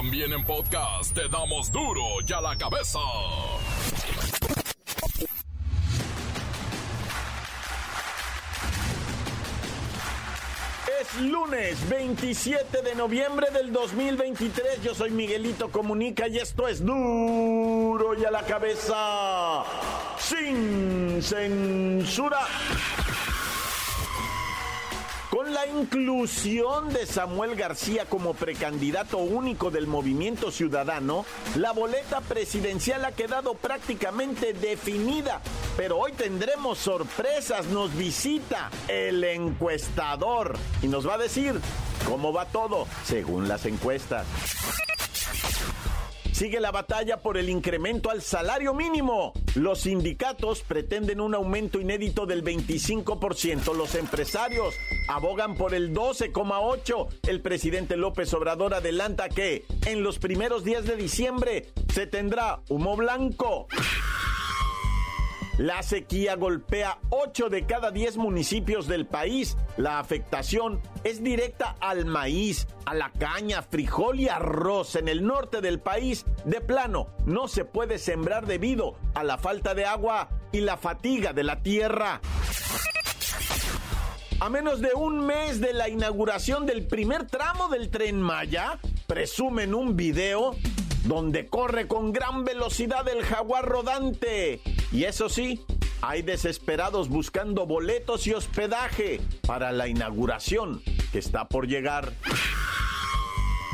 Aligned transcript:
También 0.00 0.32
en 0.32 0.42
podcast 0.46 1.12
te 1.12 1.28
damos 1.28 1.70
duro 1.70 2.02
y 2.26 2.32
a 2.32 2.40
la 2.40 2.56
cabeza. 2.56 2.98
Es 11.02 11.20
lunes 11.20 11.86
27 11.90 12.80
de 12.80 12.94
noviembre 12.94 13.48
del 13.52 13.74
2023. 13.74 14.82
Yo 14.82 14.94
soy 14.94 15.10
Miguelito 15.10 15.68
Comunica 15.68 16.28
y 16.28 16.38
esto 16.38 16.66
es 16.66 16.82
duro 16.82 18.18
y 18.18 18.24
a 18.24 18.30
la 18.30 18.42
cabeza. 18.44 19.64
Sin 20.18 21.22
censura. 21.22 22.46
Con 25.50 25.54
la 25.56 25.80
inclusión 25.80 26.92
de 26.92 27.06
Samuel 27.06 27.56
García 27.56 28.04
como 28.04 28.34
precandidato 28.34 29.18
único 29.18 29.72
del 29.72 29.88
movimiento 29.88 30.52
ciudadano, 30.52 31.26
la 31.56 31.72
boleta 31.72 32.20
presidencial 32.20 33.04
ha 33.04 33.10
quedado 33.10 33.54
prácticamente 33.54 34.52
definida. 34.52 35.40
Pero 35.76 35.98
hoy 35.98 36.12
tendremos 36.12 36.78
sorpresas, 36.78 37.66
nos 37.66 37.96
visita 37.96 38.70
el 38.86 39.24
encuestador 39.24 40.56
y 40.82 40.86
nos 40.86 41.08
va 41.08 41.14
a 41.14 41.18
decir 41.18 41.60
cómo 42.06 42.32
va 42.32 42.44
todo 42.44 42.86
según 43.04 43.48
las 43.48 43.66
encuestas. 43.66 44.26
Sigue 46.40 46.58
la 46.58 46.70
batalla 46.70 47.18
por 47.18 47.36
el 47.36 47.50
incremento 47.50 48.08
al 48.08 48.22
salario 48.22 48.72
mínimo. 48.72 49.34
Los 49.56 49.80
sindicatos 49.80 50.62
pretenden 50.62 51.20
un 51.20 51.34
aumento 51.34 51.78
inédito 51.78 52.24
del 52.24 52.42
25%. 52.42 53.74
Los 53.74 53.94
empresarios 53.94 54.74
abogan 55.06 55.54
por 55.54 55.74
el 55.74 55.92
12,8%. 55.92 57.08
El 57.28 57.42
presidente 57.42 57.98
López 57.98 58.32
Obrador 58.32 58.72
adelanta 58.72 59.28
que 59.28 59.66
en 59.84 60.02
los 60.02 60.18
primeros 60.18 60.64
días 60.64 60.86
de 60.86 60.96
diciembre 60.96 61.66
se 61.92 62.06
tendrá 62.06 62.62
humo 62.70 62.96
blanco. 62.96 63.66
La 65.60 65.82
sequía 65.82 66.36
golpea 66.36 67.00
8 67.10 67.50
de 67.50 67.66
cada 67.66 67.90
10 67.90 68.16
municipios 68.16 68.86
del 68.86 69.06
país. 69.06 69.58
La 69.76 69.98
afectación 69.98 70.80
es 71.04 71.22
directa 71.22 71.76
al 71.80 72.06
maíz, 72.06 72.66
a 72.86 72.94
la 72.94 73.12
caña, 73.12 73.60
frijol 73.60 74.20
y 74.20 74.28
arroz. 74.30 74.96
En 74.96 75.06
el 75.06 75.22
norte 75.22 75.60
del 75.60 75.78
país, 75.78 76.24
de 76.46 76.62
plano, 76.62 77.08
no 77.26 77.46
se 77.46 77.66
puede 77.66 77.98
sembrar 77.98 78.46
debido 78.46 78.96
a 79.12 79.22
la 79.22 79.36
falta 79.36 79.74
de 79.74 79.84
agua 79.84 80.30
y 80.50 80.62
la 80.62 80.78
fatiga 80.78 81.34
de 81.34 81.44
la 81.44 81.62
tierra. 81.62 82.22
A 84.40 84.48
menos 84.48 84.80
de 84.80 84.94
un 84.94 85.26
mes 85.26 85.60
de 85.60 85.74
la 85.74 85.90
inauguración 85.90 86.64
del 86.64 86.86
primer 86.86 87.26
tramo 87.26 87.68
del 87.68 87.90
tren 87.90 88.18
Maya, 88.18 88.78
presumen 89.06 89.74
un 89.74 89.94
video 89.94 90.56
donde 91.04 91.48
corre 91.48 91.86
con 91.86 92.12
gran 92.12 92.44
velocidad 92.44 93.08
el 93.08 93.22
jaguar 93.24 93.66
rodante. 93.66 94.60
Y 94.92 95.04
eso 95.04 95.28
sí, 95.28 95.64
hay 96.02 96.22
desesperados 96.22 97.08
buscando 97.08 97.66
boletos 97.66 98.26
y 98.26 98.32
hospedaje 98.32 99.20
para 99.46 99.72
la 99.72 99.88
inauguración 99.88 100.82
que 101.12 101.18
está 101.18 101.48
por 101.48 101.66
llegar. 101.66 102.12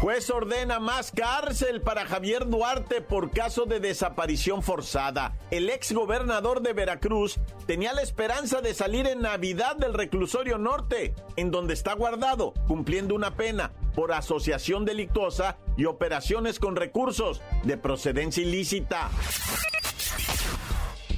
Juez 0.06 0.30
ordena 0.30 0.78
más 0.78 1.10
cárcel 1.10 1.82
para 1.82 2.06
Javier 2.06 2.46
Duarte 2.46 3.00
por 3.00 3.32
caso 3.32 3.64
de 3.64 3.80
desaparición 3.80 4.62
forzada. 4.62 5.36
El 5.50 5.68
ex 5.68 5.90
gobernador 5.92 6.62
de 6.62 6.74
Veracruz 6.74 7.40
tenía 7.66 7.92
la 7.92 8.02
esperanza 8.02 8.60
de 8.60 8.72
salir 8.72 9.08
en 9.08 9.22
Navidad 9.22 9.74
del 9.74 9.94
reclusorio 9.94 10.58
norte, 10.58 11.12
en 11.34 11.50
donde 11.50 11.74
está 11.74 11.94
guardado, 11.94 12.54
cumpliendo 12.68 13.16
una 13.16 13.34
pena 13.34 13.72
por 13.96 14.12
asociación 14.12 14.84
delictuosa 14.84 15.58
y 15.76 15.86
operaciones 15.86 16.60
con 16.60 16.76
recursos 16.76 17.42
de 17.64 17.76
procedencia 17.76 18.44
ilícita. 18.44 19.10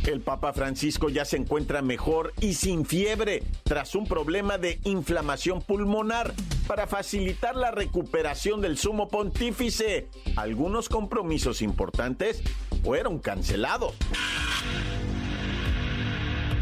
El 0.09 0.23
Papa 0.23 0.55
Francisco 0.55 1.11
ya 1.11 1.27
se 1.27 1.37
encuentra 1.37 1.83
mejor 1.83 2.33
y 2.41 2.55
sin 2.55 2.87
fiebre 2.87 3.43
tras 3.63 3.95
un 3.95 4.07
problema 4.07 4.57
de 4.57 4.81
inflamación 4.85 5.61
pulmonar. 5.61 6.33
Para 6.67 6.87
facilitar 6.87 7.55
la 7.55 7.73
recuperación 7.73 8.63
del 8.63 8.79
sumo 8.79 9.09
pontífice, 9.09 10.09
algunos 10.37 10.89
compromisos 10.89 11.61
importantes 11.61 12.43
fueron 12.83 13.19
cancelados. 13.19 13.97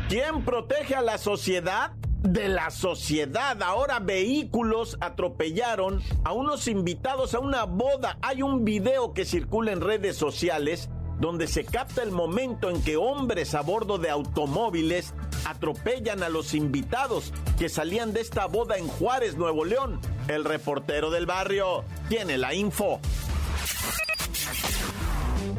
¿Quién 0.08 0.44
protege 0.44 0.96
a 0.96 1.02
la 1.02 1.16
sociedad? 1.16 1.92
de 2.22 2.48
la 2.48 2.70
sociedad. 2.70 3.62
Ahora 3.62 4.00
vehículos 4.00 4.96
atropellaron 5.00 6.02
a 6.24 6.32
unos 6.32 6.66
invitados 6.66 7.34
a 7.34 7.38
una 7.38 7.64
boda. 7.64 8.18
Hay 8.20 8.42
un 8.42 8.64
video 8.64 9.12
que 9.14 9.24
circula 9.24 9.70
en 9.70 9.80
redes 9.80 10.16
sociales 10.16 10.90
donde 11.18 11.46
se 11.46 11.64
capta 11.64 12.02
el 12.02 12.10
momento 12.10 12.70
en 12.70 12.82
que 12.82 12.96
hombres 12.96 13.54
a 13.54 13.62
bordo 13.62 13.98
de 13.98 14.10
automóviles 14.10 15.14
atropellan 15.46 16.22
a 16.22 16.28
los 16.28 16.54
invitados 16.54 17.32
que 17.58 17.68
salían 17.68 18.12
de 18.12 18.20
esta 18.20 18.46
boda 18.46 18.76
en 18.76 18.88
Juárez, 18.88 19.36
Nuevo 19.36 19.64
León. 19.64 20.00
El 20.28 20.44
reportero 20.44 21.10
del 21.10 21.26
barrio 21.26 21.84
tiene 22.08 22.36
la 22.36 22.54
info. 22.54 23.00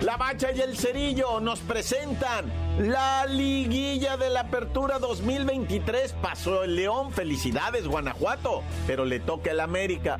La 0.01 0.15
Bacha 0.15 0.51
y 0.51 0.61
el 0.61 0.77
Cerillo 0.77 1.39
nos 1.39 1.59
presentan 1.59 2.51
la 2.77 3.25
liguilla 3.25 4.15
de 4.15 4.29
la 4.29 4.41
Apertura 4.41 4.99
2023. 4.99 6.13
Pasó 6.21 6.63
el 6.63 6.75
León, 6.75 7.11
felicidades 7.11 7.87
Guanajuato, 7.87 8.61
pero 8.85 9.05
le 9.05 9.19
toca 9.19 9.51
el 9.51 9.59
América. 9.59 10.19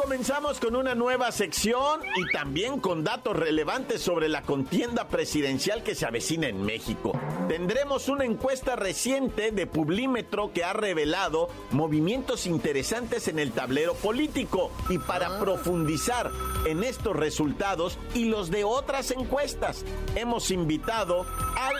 Comenzamos 0.00 0.60
con 0.60 0.76
una 0.76 0.94
nueva 0.94 1.30
sección 1.30 2.00
y 2.16 2.32
también 2.32 2.80
con 2.80 3.04
datos 3.04 3.36
relevantes 3.36 4.00
sobre 4.00 4.30
la 4.30 4.40
contienda 4.42 5.08
presidencial 5.08 5.82
que 5.82 5.94
se 5.94 6.06
avecina 6.06 6.48
en 6.48 6.62
México. 6.62 7.12
Tendremos 7.48 8.08
una 8.08 8.24
encuesta 8.24 8.76
reciente 8.76 9.50
de 9.50 9.66
Publímetro 9.66 10.52
que 10.54 10.64
ha 10.64 10.72
revelado 10.72 11.50
movimientos 11.70 12.46
interesantes 12.46 13.28
en 13.28 13.38
el 13.38 13.52
tablero 13.52 13.92
político 13.94 14.70
y 14.88 14.98
para 14.98 15.38
profundizar 15.38 16.30
en 16.66 16.82
estos 16.82 17.14
resultados 17.14 17.98
y 18.14 18.26
los 18.26 18.50
de 18.50 18.64
otras 18.64 19.10
encuestas, 19.10 19.84
hemos 20.14 20.50
invitado 20.50 21.26
al 21.56 21.76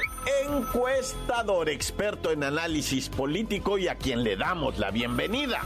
encuestador 0.50 1.70
experto 1.70 2.32
en 2.32 2.44
análisis 2.44 3.08
político 3.08 3.78
y 3.78 3.88
a 3.88 3.94
quien 3.94 4.24
le 4.24 4.36
damos 4.36 4.78
la 4.78 4.90
bienvenida. 4.90 5.62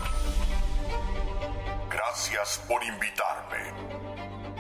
Gracias 2.14 2.62
por 2.68 2.80
invitarme. 2.84 3.72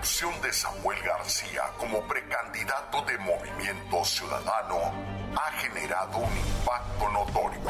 La 0.00 0.06
irrupción 0.06 0.40
de 0.40 0.50
Samuel 0.50 0.98
García 1.02 1.62
como 1.76 2.00
precandidato 2.08 3.02
de 3.02 3.18
Movimiento 3.18 4.02
Ciudadano 4.02 4.94
ha 5.36 5.52
generado 5.58 6.16
un 6.16 6.36
impacto 6.38 7.08
notorio. 7.10 7.60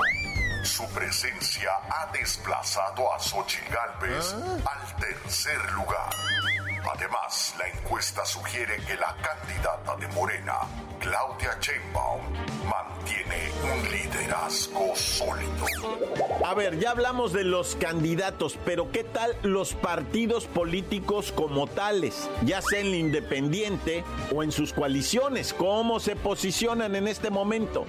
Su 0.62 0.88
presencia 0.91 1.73
ha 1.91 2.06
desplazado 2.12 3.12
a 3.12 3.19
Xochitl 3.19 3.75
Galvez 3.75 4.32
al 4.32 4.97
tercer 5.00 5.73
lugar. 5.73 6.15
Además, 6.94 7.53
la 7.59 7.67
encuesta 7.67 8.25
sugiere 8.25 8.77
que 8.85 8.94
la 8.94 9.12
candidata 9.17 9.97
de 9.97 10.06
Morena, 10.15 10.59
Claudia 11.00 11.59
Sheinbaum, 11.61 12.32
mantiene 13.11 13.51
un 13.73 13.91
liderazgo 13.91 14.95
sólido. 14.95 15.67
A 16.45 16.55
ver, 16.55 16.79
ya 16.79 16.91
hablamos 16.91 17.33
de 17.33 17.45
los 17.45 17.77
candidatos, 17.77 18.59
pero 18.65 18.91
¿qué 18.93 19.05
tal 19.05 19.37
los 19.43 19.75
partidos 19.75 20.47
políticos 20.47 21.33
como 21.33 21.67
tales? 21.67 22.29
Ya 22.45 22.62
sea 22.62 22.81
en 22.81 22.87
el 22.87 22.95
independiente 22.95 24.05
o 24.35 24.43
en 24.43 24.53
sus 24.53 24.73
coaliciones, 24.73 25.53
¿cómo 25.53 26.01
se 26.01 26.17
posicionan 26.17 26.97
en 26.97 27.09
este 27.09 27.31
momento? 27.31 27.87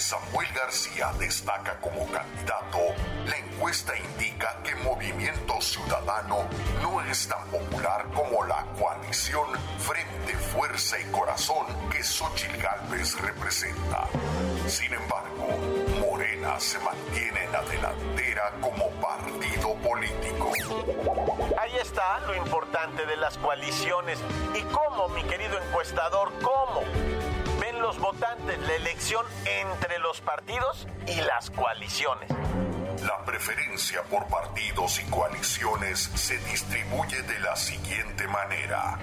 Samuel 0.00 0.48
García 0.54 1.12
destaca 1.18 1.78
como 1.78 2.06
candidato, 2.10 2.78
la 3.26 3.36
encuesta 3.36 3.92
indica 3.98 4.56
que 4.64 4.74
Movimiento 4.76 5.60
Ciudadano 5.60 6.48
no 6.80 7.02
es 7.02 7.28
tan 7.28 7.46
popular 7.48 8.06
como 8.14 8.42
la 8.44 8.64
coalición 8.78 9.46
Frente, 9.78 10.34
Fuerza 10.52 10.98
y 10.98 11.04
Corazón 11.12 11.66
que 11.90 12.02
Xochitl 12.02 12.56
Gálvez 12.56 13.20
representa. 13.20 14.08
Sin 14.66 14.94
embargo, 14.94 15.48
Morena 16.00 16.58
se 16.58 16.78
mantiene 16.78 17.44
en 17.44 17.52
la 17.52 17.62
delantera 17.62 18.52
como 18.62 18.88
partido 19.02 19.74
político. 19.82 20.50
Ahí 21.60 21.76
está 21.76 22.20
lo 22.20 22.34
importante 22.36 23.04
de 23.04 23.16
las 23.16 23.36
coaliciones. 23.36 24.18
¿Y 24.54 24.62
cómo, 24.72 25.08
mi 25.08 25.22
querido 25.24 25.60
encuestador? 25.60 26.32
¿Cómo? 26.40 27.29
Los 27.80 27.98
votantes 27.98 28.58
la 28.60 28.74
elección 28.74 29.26
entre 29.46 29.98
los 29.98 30.20
partidos 30.20 30.86
y 31.06 31.16
las 31.22 31.50
coaliciones. 31.50 32.30
La 33.02 33.24
preferencia 33.24 34.04
por 34.04 34.26
partidos 34.26 35.00
y 35.00 35.04
coaliciones 35.10 35.98
se 36.14 36.38
distribuye 36.38 37.20
de 37.22 37.40
la 37.40 37.56
siguiente 37.56 38.28
manera. 38.28 38.96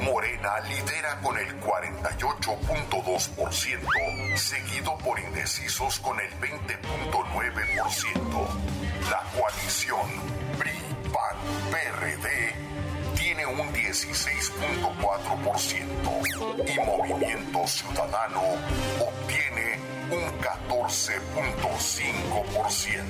Morena 0.00 0.58
lidera 0.60 1.20
con 1.20 1.38
el 1.38 1.60
48.2%, 1.60 4.36
seguido 4.36 4.98
por 4.98 5.20
indecisos 5.20 6.00
con 6.00 6.18
el 6.20 6.30
20.9%. 6.40 8.48
La 9.10 9.22
coalición 9.38 10.10
PRI, 10.58 10.72
PAN, 11.12 11.36
PRD 11.70 12.73
un 13.60 13.72
16.4% 13.72 16.64
y 16.66 16.80
Movimiento 16.80 17.64
Ciudadano 17.66 18.42
obtiene 19.00 19.78
un 20.10 20.24
14.5%. 20.40 23.04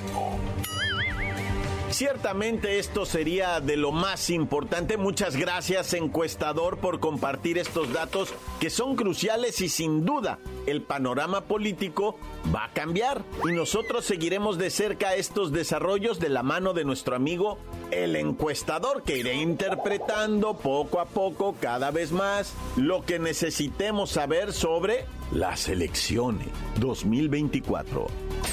Ciertamente 1.91 2.79
esto 2.79 3.05
sería 3.07 3.61
de 3.61 3.77
lo 3.77 3.93
más 3.93 4.31
importante. 4.31 4.97
Muchas 4.97 5.37
gracias 5.37 5.93
encuestador 5.95 6.79
por 6.79 7.01
compartir 7.01 7.57
estos 7.57 7.93
datos 7.93 8.35
que 8.59 8.69
son 8.69 8.97
cruciales 8.97 9.61
y 9.61 9.69
sin 9.69 10.05
duda 10.05 10.41
el 10.67 10.83
panorama 10.83 11.43
político 11.43 12.19
va 12.55 12.65
a 12.65 12.73
cambiar 12.73 13.23
y 13.49 13.53
nosotros 13.53 14.05
seguiremos 14.05 14.59
de 14.59 14.71
cerca 14.71 15.15
estos 15.15 15.53
desarrollos 15.53 16.19
de 16.21 16.29
la 16.29 16.43
mano 16.43 16.73
de 16.73 16.85
nuestro 16.85 17.17
amigo 17.17 17.59
el 17.91 18.17
encuestador 18.17 19.03
que 19.03 19.19
iré 19.19 19.35
interpretando 19.35 20.57
poco 20.57 21.01
a 21.01 21.07
poco 21.07 21.55
cada 21.61 21.91
vez 21.91 22.13
más 22.13 22.55
lo 22.77 23.05
que 23.05 23.19
necesitemos 23.19 24.11
saber 24.11 24.53
sobre 24.53 25.07
las 25.33 25.69
elecciones 25.69 26.49
2024. 26.81 28.07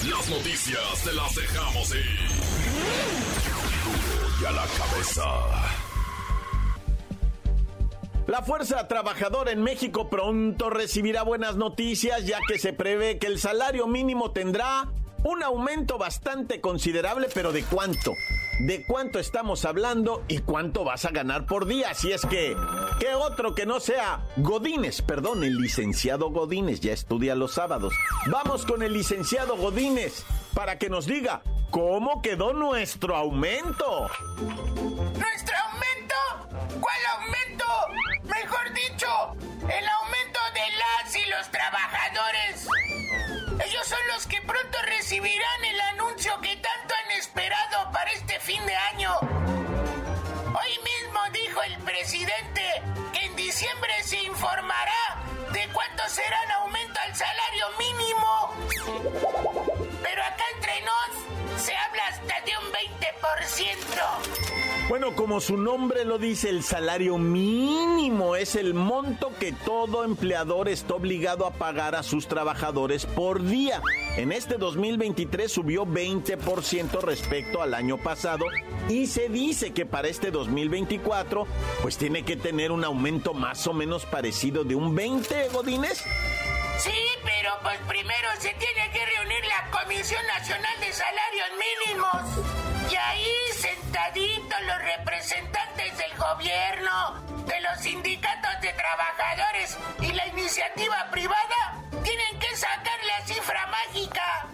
Las 0.09 0.29
noticias 0.29 1.03
te 1.03 1.13
las 1.13 1.35
dejamos 1.35 1.91
ir. 1.91 2.19
y 4.41 4.45
a 4.45 4.51
la 4.51 4.65
cabeza. 4.65 5.90
La 8.31 8.41
Fuerza 8.41 8.87
Trabajadora 8.87 9.51
en 9.51 9.61
México 9.61 10.09
pronto 10.09 10.69
recibirá 10.69 11.21
buenas 11.21 11.57
noticias 11.57 12.25
ya 12.25 12.39
que 12.47 12.59
se 12.59 12.71
prevé 12.71 13.19
que 13.19 13.27
el 13.27 13.39
salario 13.39 13.87
mínimo 13.87 14.31
tendrá 14.31 14.87
un 15.25 15.43
aumento 15.43 15.97
bastante 15.97 16.61
considerable, 16.61 17.27
pero 17.33 17.51
¿de 17.51 17.65
cuánto? 17.65 18.13
¿De 18.61 18.85
cuánto 18.85 19.19
estamos 19.19 19.65
hablando 19.65 20.23
y 20.29 20.37
cuánto 20.37 20.85
vas 20.85 21.03
a 21.03 21.11
ganar 21.11 21.45
por 21.45 21.65
día? 21.65 21.93
Si 21.93 22.13
es 22.13 22.25
que, 22.25 22.55
¿qué 23.01 23.15
otro 23.15 23.53
que 23.53 23.65
no 23.65 23.81
sea 23.81 24.25
Godínez? 24.37 25.01
Perdón, 25.01 25.43
el 25.43 25.57
licenciado 25.57 26.29
Godínez 26.29 26.79
ya 26.79 26.93
estudia 26.93 27.35
los 27.35 27.55
sábados. 27.55 27.93
Vamos 28.27 28.65
con 28.65 28.81
el 28.81 28.93
licenciado 28.93 29.57
Godínez 29.57 30.23
para 30.53 30.79
que 30.79 30.89
nos 30.89 31.05
diga 31.05 31.41
cómo 31.69 32.21
quedó 32.21 32.53
nuestro 32.53 33.17
aumento. 33.17 34.07
¿Nuestro 35.19 35.57
aumento? 35.67 36.15
¿Cuál 36.79 37.05
aumento? 37.17 37.40
Mejor 38.31 38.73
dicho, 38.73 39.35
el 39.69 39.87
aumento 39.87 40.39
de 40.53 40.71
las 40.77 41.15
y 41.15 41.25
los 41.25 41.51
trabajadores. 41.51 42.65
Ellos 43.65 43.85
son 43.85 43.99
los 44.13 44.25
que 44.25 44.41
pronto 44.41 44.77
recibirán 44.83 45.65
el 45.65 45.81
anuncio 45.81 46.39
que 46.39 46.55
tanto 46.55 46.93
han 46.95 47.11
esperado 47.11 47.91
para 47.91 48.09
este 48.11 48.39
fin 48.39 48.65
de 48.65 48.75
año. 48.75 49.13
Hoy 49.19 50.79
mismo 50.83 51.19
dijo 51.33 51.61
el 51.63 51.77
presidente 51.79 52.81
que 53.11 53.25
en 53.25 53.35
diciembre 53.35 54.01
se 54.03 54.23
informará 54.23 55.23
de 55.51 55.67
cuánto 55.73 56.07
será 56.07 56.41
el 56.45 56.51
Bueno, 64.89 65.15
como 65.15 65.39
su 65.39 65.55
nombre 65.55 66.03
lo 66.03 66.17
dice, 66.17 66.49
el 66.49 66.63
salario 66.63 67.17
mínimo 67.17 68.35
es 68.35 68.55
el 68.55 68.73
monto 68.73 69.31
que 69.39 69.53
todo 69.53 70.03
empleador 70.03 70.67
está 70.67 70.95
obligado 70.95 71.45
a 71.45 71.51
pagar 71.51 71.95
a 71.95 72.03
sus 72.03 72.27
trabajadores 72.27 73.05
por 73.05 73.41
día. 73.41 73.81
En 74.17 74.33
este 74.33 74.57
2023 74.57 75.49
subió 75.49 75.85
20% 75.85 76.99
respecto 77.01 77.61
al 77.61 77.73
año 77.73 77.97
pasado 77.97 78.45
y 78.89 79.07
se 79.07 79.29
dice 79.29 79.71
que 79.71 79.85
para 79.85 80.09
este 80.09 80.29
2024 80.29 81.47
pues 81.81 81.97
tiene 81.97 82.23
que 82.23 82.35
tener 82.35 82.73
un 82.73 82.83
aumento 82.83 83.33
más 83.33 83.65
o 83.67 83.73
menos 83.73 84.05
parecido 84.05 84.65
de 84.65 84.75
un 84.75 84.93
20, 84.93 85.47
Godínez. 85.53 86.03
Sí, 86.79 86.91
pero 87.23 87.51
pues 87.61 87.79
primero 87.87 88.27
se 88.39 88.49
tiene 88.55 88.91
que 88.91 89.05
reunir 89.05 89.45
la 89.47 89.69
Comisión 89.71 90.21
Nacional 90.27 90.79
de 90.81 90.91
Salarios 90.91 91.49
Mínimos. 91.85 92.70
Y 92.91 92.95
ahí 92.97 93.31
sentaditos 93.57 94.61
los 94.63 94.77
representantes 94.79 95.97
del 95.97 96.13
gobierno, 96.17 97.21
de 97.45 97.61
los 97.61 97.79
sindicatos 97.79 98.59
de 98.61 98.73
trabajadores 98.73 99.77
y 100.01 100.11
la 100.11 100.27
iniciativa 100.27 101.07
privada 101.09 101.77
tienen 102.03 102.37
que 102.39 102.53
sacar 102.57 102.99
la 103.05 103.25
cifra 103.25 103.65
mágica. 103.67 104.47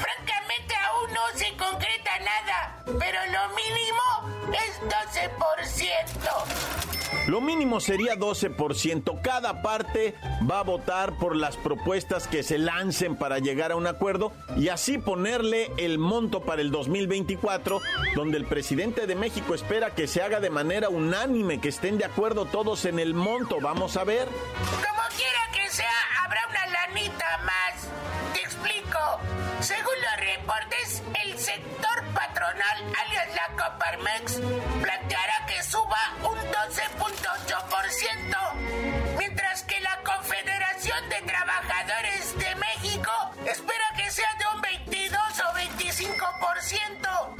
Francamente 0.00 0.76
aún 0.76 1.12
no 1.12 1.26
se 1.34 1.56
concreta 1.56 2.20
nada, 2.20 2.76
pero 3.00 3.26
lo 3.32 3.48
mínimo 3.56 4.52
es 4.52 4.80
12%. 4.82 6.95
Lo 7.26 7.40
mínimo 7.40 7.80
sería 7.80 8.14
12%. 8.14 9.20
Cada 9.20 9.60
parte 9.62 10.14
va 10.48 10.60
a 10.60 10.62
votar 10.62 11.18
por 11.18 11.34
las 11.34 11.56
propuestas 11.56 12.28
que 12.28 12.44
se 12.44 12.56
lancen 12.56 13.16
para 13.16 13.40
llegar 13.40 13.72
a 13.72 13.76
un 13.76 13.88
acuerdo 13.88 14.32
y 14.56 14.68
así 14.68 14.98
ponerle 14.98 15.72
el 15.76 15.98
monto 15.98 16.42
para 16.42 16.62
el 16.62 16.70
2024, 16.70 17.80
donde 18.14 18.38
el 18.38 18.44
presidente 18.44 19.08
de 19.08 19.16
México 19.16 19.54
espera 19.54 19.94
que 19.94 20.06
se 20.06 20.22
haga 20.22 20.38
de 20.38 20.50
manera 20.50 20.88
unánime, 20.88 21.60
que 21.60 21.68
estén 21.68 21.98
de 21.98 22.04
acuerdo 22.04 22.44
todos 22.46 22.84
en 22.84 23.00
el 23.00 23.12
monto. 23.12 23.58
Vamos 23.60 23.96
a 23.96 24.04
ver. 24.04 24.28
Como 24.28 25.02
quiera 25.16 25.40
que 25.52 25.68
sea, 25.68 26.24
habrá 26.24 26.40
una 26.48 26.66
lanita 26.66 27.40
más. 27.44 27.88
Te 28.34 28.40
explico. 28.40 29.35
Según 29.60 29.94
los 30.02 30.16
reportes, 30.20 31.02
el 31.24 31.38
sector 31.38 32.04
patronal, 32.14 32.92
alias 33.04 33.28
la 33.34 33.48
Coparmex, 33.56 34.40
planteará 34.82 35.46
que 35.46 35.62
suba 35.62 35.98
un 36.22 36.38
12.8%, 36.38 39.16
mientras 39.18 39.62
que 39.64 39.80
la 39.80 39.98
Confederación 40.04 41.08
de 41.08 41.22
Trabajadores 41.22 42.38
de 42.38 42.54
México 42.56 43.10
espera 43.46 43.86
que 43.96 44.10
sea 44.10 44.28
de 44.38 44.44
un 44.54 44.60
22 44.60 45.20
o 45.40 45.54
25%, 45.54 47.36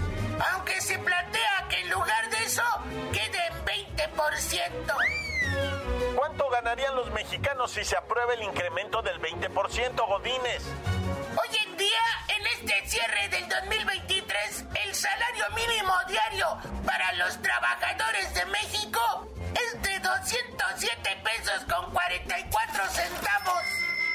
aunque 0.53 0.81
se 0.81 0.99
plantea 0.99 1.67
que 1.69 1.81
en 1.81 1.91
lugar 1.91 2.31
de 2.31 2.45
eso 2.45 2.65
quede 3.13 3.47
en 3.47 3.63
20%. 3.65 4.97
¿cuánto 6.17 6.49
ganarían 6.51 6.97
los 6.97 7.11
mexicanos 7.13 7.71
si 7.71 7.85
se 7.85 7.97
aprueba 7.97 8.35
el 8.35 8.43
incremento 8.43 9.01
del 9.03 9.21
20%, 9.21 10.07
Godines? 10.07 10.65
Cierre 12.87 13.29
del 13.31 13.49
2023, 13.49 14.65
el 14.85 14.95
salario 14.95 15.45
mínimo 15.57 15.93
diario 16.07 16.47
para 16.87 17.13
los 17.15 17.43
trabajadores 17.43 18.33
de 18.33 18.45
México 18.47 19.27
es 19.55 19.83
de 19.83 19.99
207 19.99 21.23
pesos 21.25 21.65
con 21.69 21.93
44 21.93 22.89
centavos. 22.91 23.63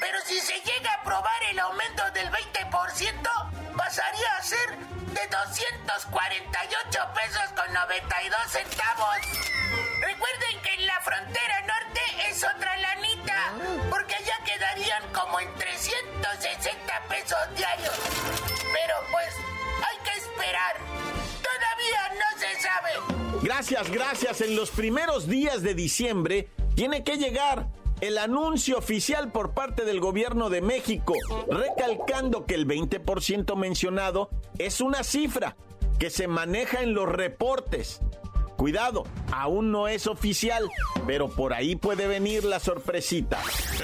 Pero 0.00 0.18
si 0.24 0.40
se 0.40 0.54
llega 0.54 0.90
a 0.90 1.00
aprobar 1.02 1.42
el 1.50 1.58
aumento 1.58 2.02
del 2.12 2.30
20%, 2.30 3.76
pasaría 3.76 4.36
a 4.38 4.42
ser 4.42 4.78
de 4.78 5.26
248 5.26 6.98
pesos 7.14 7.52
con 7.54 7.74
92 7.74 8.40
centavos. 8.48 9.71
Recuerden 10.12 10.60
que 10.62 10.74
en 10.74 10.86
la 10.86 11.00
frontera 11.00 11.60
norte 11.62 12.00
es 12.28 12.44
otra 12.44 12.76
lanita, 12.76 13.54
porque 13.88 14.14
allá 14.14 14.34
quedarían 14.44 15.02
como 15.10 15.40
en 15.40 15.48
360 15.54 16.92
pesos 17.08 17.38
diarios. 17.56 17.94
Pero 18.50 18.94
pues, 19.10 19.34
hay 19.78 19.96
que 20.04 20.18
esperar. 20.18 20.76
Todavía 21.40 22.12
no 22.20 22.38
se 22.38 22.60
sabe. 22.60 23.40
Gracias, 23.42 23.90
gracias. 23.90 24.40
En 24.42 24.54
los 24.54 24.70
primeros 24.70 25.28
días 25.28 25.62
de 25.62 25.74
diciembre 25.74 26.50
tiene 26.74 27.04
que 27.04 27.16
llegar 27.16 27.68
el 28.02 28.18
anuncio 28.18 28.76
oficial 28.76 29.32
por 29.32 29.54
parte 29.54 29.86
del 29.86 30.00
gobierno 30.00 30.50
de 30.50 30.60
México, 30.60 31.14
recalcando 31.48 32.44
que 32.44 32.54
el 32.54 32.66
20% 32.66 33.56
mencionado 33.56 34.28
es 34.58 34.82
una 34.82 35.04
cifra 35.04 35.56
que 35.98 36.10
se 36.10 36.28
maneja 36.28 36.82
en 36.82 36.92
los 36.92 37.08
reportes. 37.08 38.00
Cuidado, 38.62 39.02
aún 39.32 39.72
no 39.72 39.88
es 39.88 40.06
oficial, 40.06 40.70
pero 41.04 41.28
por 41.28 41.52
ahí 41.52 41.74
puede 41.74 42.06
venir 42.06 42.44
la 42.44 42.60
sorpresita. 42.60 43.40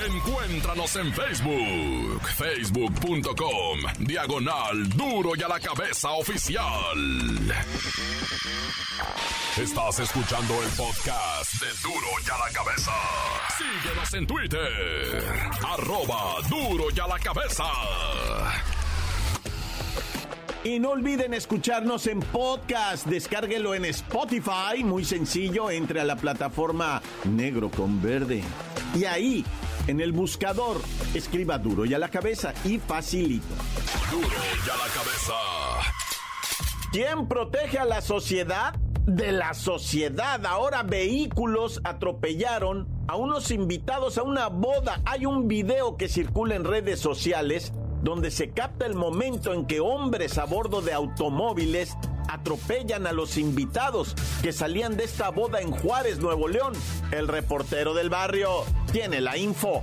Encuéntranos 0.06 0.94
en 0.94 1.12
Facebook, 1.12 2.22
facebook.com, 2.36 3.80
diagonal 3.98 4.88
duro 4.90 5.32
y 5.34 5.42
a 5.42 5.48
la 5.48 5.58
cabeza 5.58 6.12
oficial. 6.12 6.96
Estás 9.60 9.98
escuchando 9.98 10.62
el 10.62 10.68
podcast 10.68 11.54
de 11.54 11.66
duro 11.82 12.06
y 12.24 12.30
a 12.30 12.38
la 12.38 12.52
cabeza. 12.52 12.92
Síguenos 13.58 14.14
en 14.14 14.26
Twitter, 14.28 15.50
arroba 15.66 16.36
duro 16.48 16.84
y 16.94 17.00
a 17.00 17.06
la 17.08 17.18
cabeza. 17.18 17.64
Y 20.64 20.80
no 20.80 20.90
olviden 20.90 21.34
escucharnos 21.34 22.08
en 22.08 22.18
podcast. 22.18 23.06
Descárguelo 23.06 23.74
en 23.74 23.84
Spotify. 23.84 24.82
Muy 24.82 25.04
sencillo. 25.04 25.70
Entre 25.70 26.00
a 26.00 26.04
la 26.04 26.16
plataforma 26.16 27.00
negro 27.24 27.70
con 27.70 28.02
verde. 28.02 28.42
Y 28.94 29.04
ahí, 29.04 29.44
en 29.86 30.00
el 30.00 30.12
buscador, 30.12 30.80
escriba 31.14 31.58
duro 31.58 31.84
y 31.84 31.94
a 31.94 31.98
la 31.98 32.08
cabeza 32.08 32.52
y 32.64 32.78
facilito. 32.78 33.46
Duro 34.10 34.26
y 34.26 34.70
a 34.70 34.76
la 34.76 34.92
cabeza. 34.92 35.34
¿Quién 36.90 37.28
protege 37.28 37.78
a 37.78 37.84
la 37.84 38.00
sociedad? 38.00 38.74
De 39.06 39.30
la 39.30 39.54
sociedad. 39.54 40.44
Ahora 40.44 40.82
vehículos 40.82 41.80
atropellaron 41.84 42.88
a 43.06 43.16
unos 43.16 43.52
invitados 43.52 44.18
a 44.18 44.22
una 44.22 44.48
boda. 44.48 45.00
Hay 45.04 45.24
un 45.24 45.46
video 45.46 45.96
que 45.96 46.08
circula 46.08 46.56
en 46.56 46.64
redes 46.64 46.98
sociales 47.00 47.72
donde 48.02 48.30
se 48.30 48.50
capta 48.50 48.86
el 48.86 48.94
momento 48.94 49.52
en 49.52 49.66
que 49.66 49.80
hombres 49.80 50.38
a 50.38 50.44
bordo 50.44 50.80
de 50.80 50.92
automóviles 50.92 51.96
atropellan 52.28 53.06
a 53.06 53.12
los 53.12 53.36
invitados 53.36 54.14
que 54.42 54.52
salían 54.52 54.96
de 54.96 55.04
esta 55.04 55.30
boda 55.30 55.60
en 55.60 55.70
Juárez, 55.70 56.18
Nuevo 56.18 56.46
León. 56.46 56.74
El 57.10 57.26
reportero 57.26 57.94
del 57.94 58.10
barrio 58.10 58.64
tiene 58.92 59.20
la 59.20 59.36
info. 59.36 59.82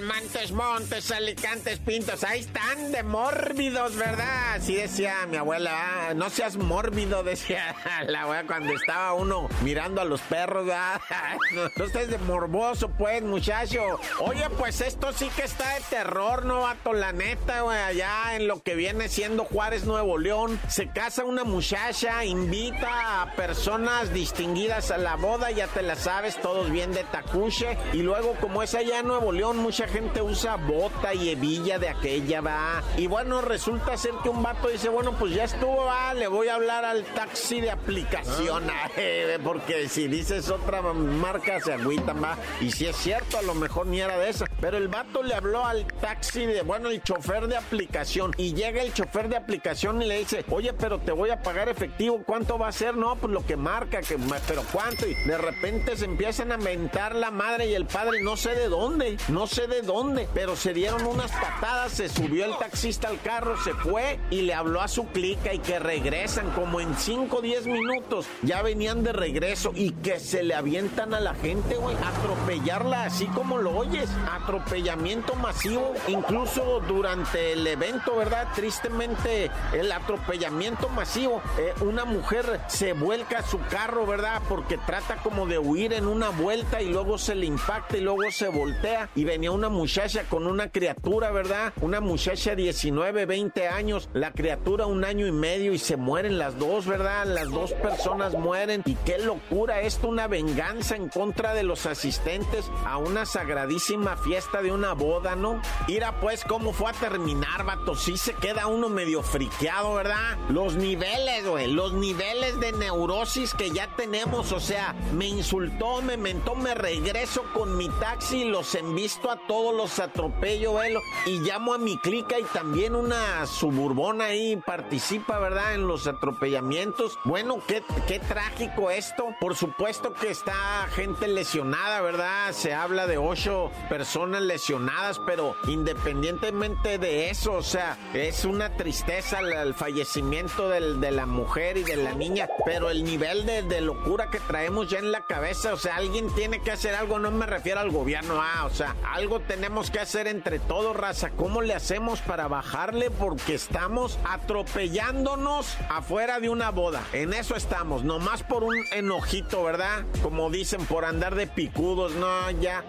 Montes, 0.00 0.52
Montes, 0.52 1.10
Alicantes, 1.10 1.78
Pintos, 1.78 2.24
ahí 2.24 2.40
están 2.40 2.92
de 2.92 3.02
mórbidos, 3.02 3.96
¿verdad? 3.96 4.54
Así 4.54 4.74
decía 4.74 5.26
mi 5.28 5.36
abuela, 5.36 6.08
ah, 6.08 6.14
no 6.14 6.30
seas 6.30 6.56
mórbido, 6.56 7.22
decía 7.24 7.74
la 8.06 8.22
abuela 8.22 8.44
cuando 8.46 8.72
estaba 8.72 9.14
uno 9.14 9.48
mirando 9.62 10.00
a 10.00 10.04
los 10.04 10.20
perros, 10.22 10.66
¿verdad? 10.66 11.00
No, 11.54 11.84
estés 11.84 12.08
de 12.08 12.18
morboso, 12.18 12.88
pues, 12.88 13.22
muchacho. 13.22 14.00
Oye, 14.20 14.48
pues 14.58 14.80
esto 14.80 15.12
sí 15.12 15.28
que 15.36 15.42
está 15.42 15.74
de 15.74 15.80
terror, 15.88 16.44
¿no, 16.44 16.62
vato? 16.62 16.92
La 16.92 17.12
neta, 17.12 17.60
güey, 17.60 17.78
allá 17.78 18.34
en 18.34 18.48
lo 18.48 18.62
que 18.62 18.74
viene 18.74 19.08
siendo 19.08 19.44
Juárez, 19.44 19.84
Nuevo 19.84 20.18
León, 20.18 20.58
se 20.68 20.88
casa 20.88 21.24
una 21.24 21.44
muchacha, 21.44 22.24
invita 22.24 23.22
a 23.22 23.36
personas 23.36 24.12
distinguidas 24.12 24.90
a 24.90 24.98
la 24.98 25.16
boda, 25.16 25.50
ya 25.50 25.68
te 25.68 25.82
la 25.82 25.94
sabes, 25.94 26.40
todos 26.40 26.70
bien 26.70 26.92
de 26.92 27.04
tacuche, 27.04 27.76
y 27.92 27.98
luego 27.98 28.34
como 28.40 28.62
es 28.62 28.74
allá 28.74 29.02
Nuevo 29.02 29.30
León, 29.32 29.58
mucha 29.84 29.92
gente 29.92 30.22
usa 30.22 30.56
bota 30.56 31.14
y 31.14 31.30
hebilla 31.30 31.78
de 31.78 31.88
aquella, 31.88 32.40
va. 32.40 32.82
Y 32.96 33.06
bueno, 33.06 33.40
resulta 33.40 33.96
ser 33.96 34.12
que 34.22 34.28
un 34.28 34.42
vato 34.42 34.68
dice, 34.68 34.88
bueno, 34.88 35.12
pues 35.18 35.34
ya 35.34 35.44
estuvo, 35.44 35.84
va, 35.84 36.14
le 36.14 36.26
voy 36.26 36.48
a 36.48 36.54
hablar 36.54 36.84
al 36.84 37.04
taxi 37.04 37.60
de 37.60 37.70
aplicación, 37.70 38.64
ah. 38.70 38.88
porque 39.44 39.88
si 39.88 40.08
dices 40.08 40.50
otra 40.50 40.82
marca 40.82 41.60
se 41.60 41.72
agüitan, 41.72 42.22
va. 42.22 42.36
Y 42.60 42.70
si 42.70 42.86
es 42.86 42.96
cierto, 42.96 43.38
a 43.38 43.42
lo 43.42 43.54
mejor 43.54 43.86
ni 43.86 44.00
era 44.00 44.16
de 44.16 44.30
esa. 44.30 44.46
Pero 44.60 44.76
el 44.76 44.88
vato 44.88 45.22
le 45.22 45.34
habló 45.34 45.64
al 45.64 45.86
taxi 45.86 46.46
de, 46.46 46.62
bueno, 46.62 46.88
el 46.88 47.02
chofer 47.02 47.46
de 47.48 47.56
aplicación. 47.56 48.32
Y 48.36 48.54
llega 48.54 48.82
el 48.82 48.94
chofer 48.94 49.28
de 49.28 49.36
aplicación 49.36 50.00
y 50.02 50.06
le 50.06 50.18
dice, 50.20 50.44
oye, 50.50 50.72
pero 50.72 50.98
te 50.98 51.12
voy 51.12 51.30
a 51.30 51.42
pagar 51.42 51.68
efectivo, 51.68 52.22
¿cuánto 52.24 52.58
va 52.58 52.68
a 52.68 52.72
ser? 52.72 52.96
No, 52.96 53.16
pues 53.16 53.32
lo 53.32 53.44
que 53.44 53.56
marca, 53.56 54.00
que, 54.00 54.18
pero 54.46 54.62
¿cuánto? 54.72 55.06
Y 55.06 55.14
de 55.14 55.38
repente 55.38 55.96
se 55.96 56.04
empiezan 56.04 56.52
a 56.52 56.56
mentar 56.56 57.14
la 57.14 57.30
madre 57.30 57.66
y 57.66 57.74
el 57.74 57.86
padre, 57.86 58.22
no 58.22 58.36
sé 58.36 58.54
de 58.54 58.68
dónde, 58.68 59.16
no 59.28 59.46
sé 59.46 59.66
de 59.66 59.73
dónde, 59.82 60.28
pero 60.34 60.56
se 60.56 60.72
dieron 60.72 61.06
unas 61.06 61.30
patadas, 61.32 61.92
se 61.92 62.08
subió 62.08 62.44
el 62.44 62.56
taxista 62.58 63.08
al 63.08 63.20
carro, 63.20 63.56
se 63.62 63.72
fue 63.74 64.18
y 64.30 64.42
le 64.42 64.54
habló 64.54 64.80
a 64.80 64.88
su 64.88 65.06
clica 65.06 65.52
y 65.52 65.58
que 65.58 65.78
regresan 65.78 66.50
como 66.50 66.80
en 66.80 66.94
5 66.96 67.36
o 67.36 67.40
10 67.40 67.66
minutos. 67.66 68.26
Ya 68.42 68.62
venían 68.62 69.02
de 69.02 69.12
regreso 69.12 69.72
y 69.74 69.92
que 69.92 70.20
se 70.20 70.42
le 70.42 70.54
avientan 70.54 71.14
a 71.14 71.20
la 71.20 71.34
gente, 71.34 71.76
güey, 71.76 71.96
atropellarla 71.96 73.04
así 73.04 73.26
como 73.26 73.58
lo 73.58 73.76
oyes, 73.76 74.08
atropellamiento 74.30 75.34
masivo, 75.34 75.94
incluso 76.08 76.80
durante 76.86 77.52
el 77.52 77.66
evento, 77.66 78.16
¿verdad? 78.16 78.48
Tristemente, 78.54 79.50
el 79.72 79.90
atropellamiento 79.92 80.88
masivo, 80.88 81.42
eh, 81.58 81.74
una 81.80 82.04
mujer 82.04 82.60
se 82.68 82.92
vuelca 82.92 83.40
a 83.40 83.46
su 83.46 83.58
carro, 83.70 84.06
¿verdad? 84.06 84.42
Porque 84.48 84.78
trata 84.78 85.16
como 85.16 85.46
de 85.46 85.58
huir 85.58 85.92
en 85.92 86.06
una 86.06 86.30
vuelta 86.30 86.82
y 86.82 86.88
luego 86.88 87.18
se 87.18 87.34
le 87.34 87.46
impacta 87.46 87.96
y 87.96 88.00
luego 88.00 88.30
se 88.30 88.48
voltea 88.48 89.08
y 89.14 89.24
venía 89.24 89.50
una 89.50 89.63
muchacha 89.68 90.24
con 90.24 90.46
una 90.46 90.70
criatura, 90.70 91.30
¿verdad? 91.30 91.72
Una 91.80 92.00
muchacha 92.00 92.54
19, 92.54 93.26
20 93.26 93.68
años, 93.68 94.08
la 94.12 94.32
criatura 94.32 94.86
un 94.86 95.04
año 95.04 95.26
y 95.26 95.32
medio 95.32 95.72
y 95.72 95.78
se 95.78 95.96
mueren 95.96 96.38
las 96.38 96.58
dos, 96.58 96.86
¿verdad? 96.86 97.26
Las 97.26 97.50
dos 97.50 97.72
personas 97.72 98.34
mueren 98.34 98.82
y 98.84 98.94
qué 98.94 99.18
locura 99.18 99.80
esto, 99.80 100.08
una 100.08 100.26
venganza 100.26 100.96
en 100.96 101.08
contra 101.08 101.54
de 101.54 101.62
los 101.62 101.86
asistentes 101.86 102.70
a 102.86 102.98
una 102.98 103.26
sagradísima 103.26 104.16
fiesta 104.16 104.62
de 104.62 104.72
una 104.72 104.92
boda, 104.92 105.36
¿no? 105.36 105.60
Mira 105.88 106.20
pues 106.20 106.44
cómo 106.44 106.72
fue 106.72 106.90
a 106.90 106.94
terminar, 106.94 107.64
vato, 107.64 107.94
sí 107.94 108.16
se 108.16 108.34
queda 108.34 108.66
uno 108.66 108.88
medio 108.88 109.22
friqueado, 109.22 109.94
¿verdad? 109.94 110.36
Los 110.48 110.74
niveles, 110.76 111.46
güey, 111.46 111.70
los 111.72 111.92
niveles 111.92 112.58
de 112.60 112.72
neurosis 112.72 113.54
que 113.54 113.70
ya 113.70 113.88
tenemos, 113.96 114.52
o 114.52 114.60
sea, 114.60 114.94
me 115.12 115.26
insultó, 115.26 116.02
me 116.02 116.16
mentó, 116.16 116.54
me 116.54 116.74
regreso 116.74 117.44
con 117.52 117.76
mi 117.76 117.88
taxi 117.88 118.42
y 118.42 118.44
los 118.44 118.74
envisto 118.74 119.30
a 119.30 119.36
todos 119.46 119.53
los 119.72 119.98
atropello, 119.98 120.74
velo, 120.74 121.00
y 121.26 121.40
llamo 121.40 121.74
a 121.74 121.78
mi 121.78 121.98
clica 121.98 122.38
y 122.38 122.44
también 122.44 122.94
una 122.94 123.46
suburbona 123.46 124.26
ahí 124.26 124.56
participa, 124.56 125.38
¿verdad? 125.38 125.74
En 125.74 125.86
los 125.86 126.06
atropellamientos. 126.06 127.18
Bueno, 127.24 127.58
qué, 127.66 127.82
qué 128.06 128.18
trágico 128.18 128.90
esto. 128.90 129.28
Por 129.40 129.56
supuesto 129.56 130.12
que 130.14 130.30
está 130.30 130.86
gente 130.94 131.28
lesionada, 131.28 132.00
¿verdad? 132.00 132.52
Se 132.52 132.74
habla 132.74 133.06
de 133.06 133.18
ocho 133.18 133.70
personas 133.88 134.42
lesionadas, 134.42 135.20
pero 135.26 135.54
independientemente 135.66 136.98
de 136.98 137.30
eso, 137.30 137.52
o 137.52 137.62
sea, 137.62 137.96
es 138.12 138.44
una 138.44 138.76
tristeza 138.76 139.40
el, 139.40 139.74
fallecimiento 139.74 140.68
de 140.68 141.10
la 141.10 141.26
mujer 141.26 141.76
y 141.76 141.84
de 141.84 141.96
la 141.96 142.14
niña, 142.14 142.48
pero 142.64 142.90
el 142.90 143.04
nivel 143.04 143.46
de, 143.46 143.62
de 143.62 143.80
locura 143.80 144.30
que 144.30 144.40
traemos 144.40 144.88
ya 144.88 144.98
en 144.98 145.12
la 145.12 145.26
cabeza, 145.26 145.74
o 145.74 145.76
sea, 145.76 145.96
alguien 145.96 146.32
tiene 146.34 146.60
que 146.60 146.70
hacer 146.70 146.94
algo, 146.94 147.18
no 147.18 147.30
me 147.30 147.46
refiero 147.46 147.80
al 147.80 147.90
gobierno, 147.90 148.40
ah, 148.40 148.64
o 148.66 148.70
sea, 148.70 148.96
algo 149.12 149.40
tenemos 149.46 149.90
que 149.90 150.00
hacer 150.00 150.26
entre 150.26 150.58
todos, 150.58 150.96
raza. 150.96 151.30
¿Cómo 151.30 151.62
le 151.62 151.74
hacemos 151.74 152.20
para 152.20 152.48
bajarle? 152.48 153.10
Porque 153.10 153.54
estamos 153.54 154.18
atropellándonos 154.24 155.76
afuera 155.88 156.40
de 156.40 156.48
una 156.48 156.70
boda. 156.70 157.02
En 157.12 157.32
eso 157.32 157.56
estamos, 157.56 158.04
nomás 158.04 158.42
por 158.42 158.64
un 158.64 158.76
enojito, 158.92 159.62
¿verdad? 159.62 160.04
Como 160.22 160.50
dicen, 160.50 160.84
por 160.86 161.04
andar 161.04 161.34
de 161.34 161.46
picudos, 161.46 162.14
no, 162.14 162.50
ya. 162.52 162.84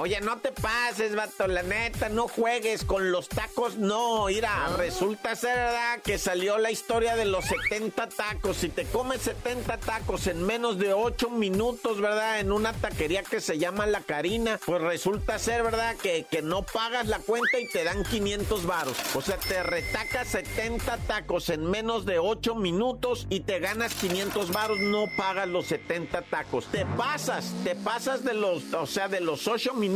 Oye, 0.00 0.18
no 0.22 0.38
te 0.38 0.50
pases, 0.50 1.14
vato, 1.14 1.46
la 1.46 1.62
neta, 1.62 2.08
no 2.08 2.26
juegues 2.26 2.84
con 2.84 3.12
los 3.12 3.28
tacos, 3.28 3.76
no. 3.76 4.28
Mira, 4.28 4.64
ah. 4.64 4.76
resulta 4.78 5.36
ser 5.36 5.54
verdad 5.54 6.00
que 6.02 6.16
salió 6.16 6.56
la 6.56 6.70
historia 6.70 7.16
de 7.16 7.26
los 7.26 7.44
70 7.44 8.08
tacos. 8.08 8.56
Si 8.56 8.70
te 8.70 8.86
comes 8.86 9.20
70 9.20 9.76
tacos 9.76 10.26
en 10.26 10.42
menos 10.42 10.78
de 10.78 10.94
8 10.94 11.28
minutos, 11.28 12.00
¿verdad? 12.00 12.40
En 12.40 12.50
una 12.50 12.72
taquería 12.72 13.22
que 13.22 13.42
se 13.42 13.58
llama 13.58 13.84
La 13.84 14.00
Carina, 14.00 14.58
pues 14.64 14.80
resulta 14.80 15.38
ser, 15.38 15.62
¿verdad? 15.62 15.94
Que, 15.96 16.24
que 16.30 16.40
no 16.40 16.62
pagas 16.62 17.06
la 17.06 17.18
cuenta 17.18 17.60
y 17.60 17.68
te 17.68 17.84
dan 17.84 18.02
500 18.02 18.64
varos. 18.64 18.96
O 19.14 19.20
sea, 19.20 19.36
te 19.36 19.62
retacas 19.62 20.28
70 20.28 20.96
tacos 21.08 21.50
en 21.50 21.68
menos 21.68 22.06
de 22.06 22.18
8 22.18 22.54
minutos 22.54 23.26
y 23.28 23.40
te 23.40 23.58
ganas 23.58 23.92
500 23.96 24.50
varos, 24.50 24.78
no 24.78 25.04
pagas 25.18 25.46
los 25.46 25.66
70 25.66 26.22
tacos. 26.22 26.64
Te 26.72 26.86
pasas, 26.86 27.52
te 27.64 27.76
pasas 27.76 28.24
de 28.24 28.32
los, 28.32 28.72
o 28.72 28.86
sea, 28.86 29.06
de 29.06 29.20
los 29.20 29.46
8 29.46 29.74
minutos 29.74 29.89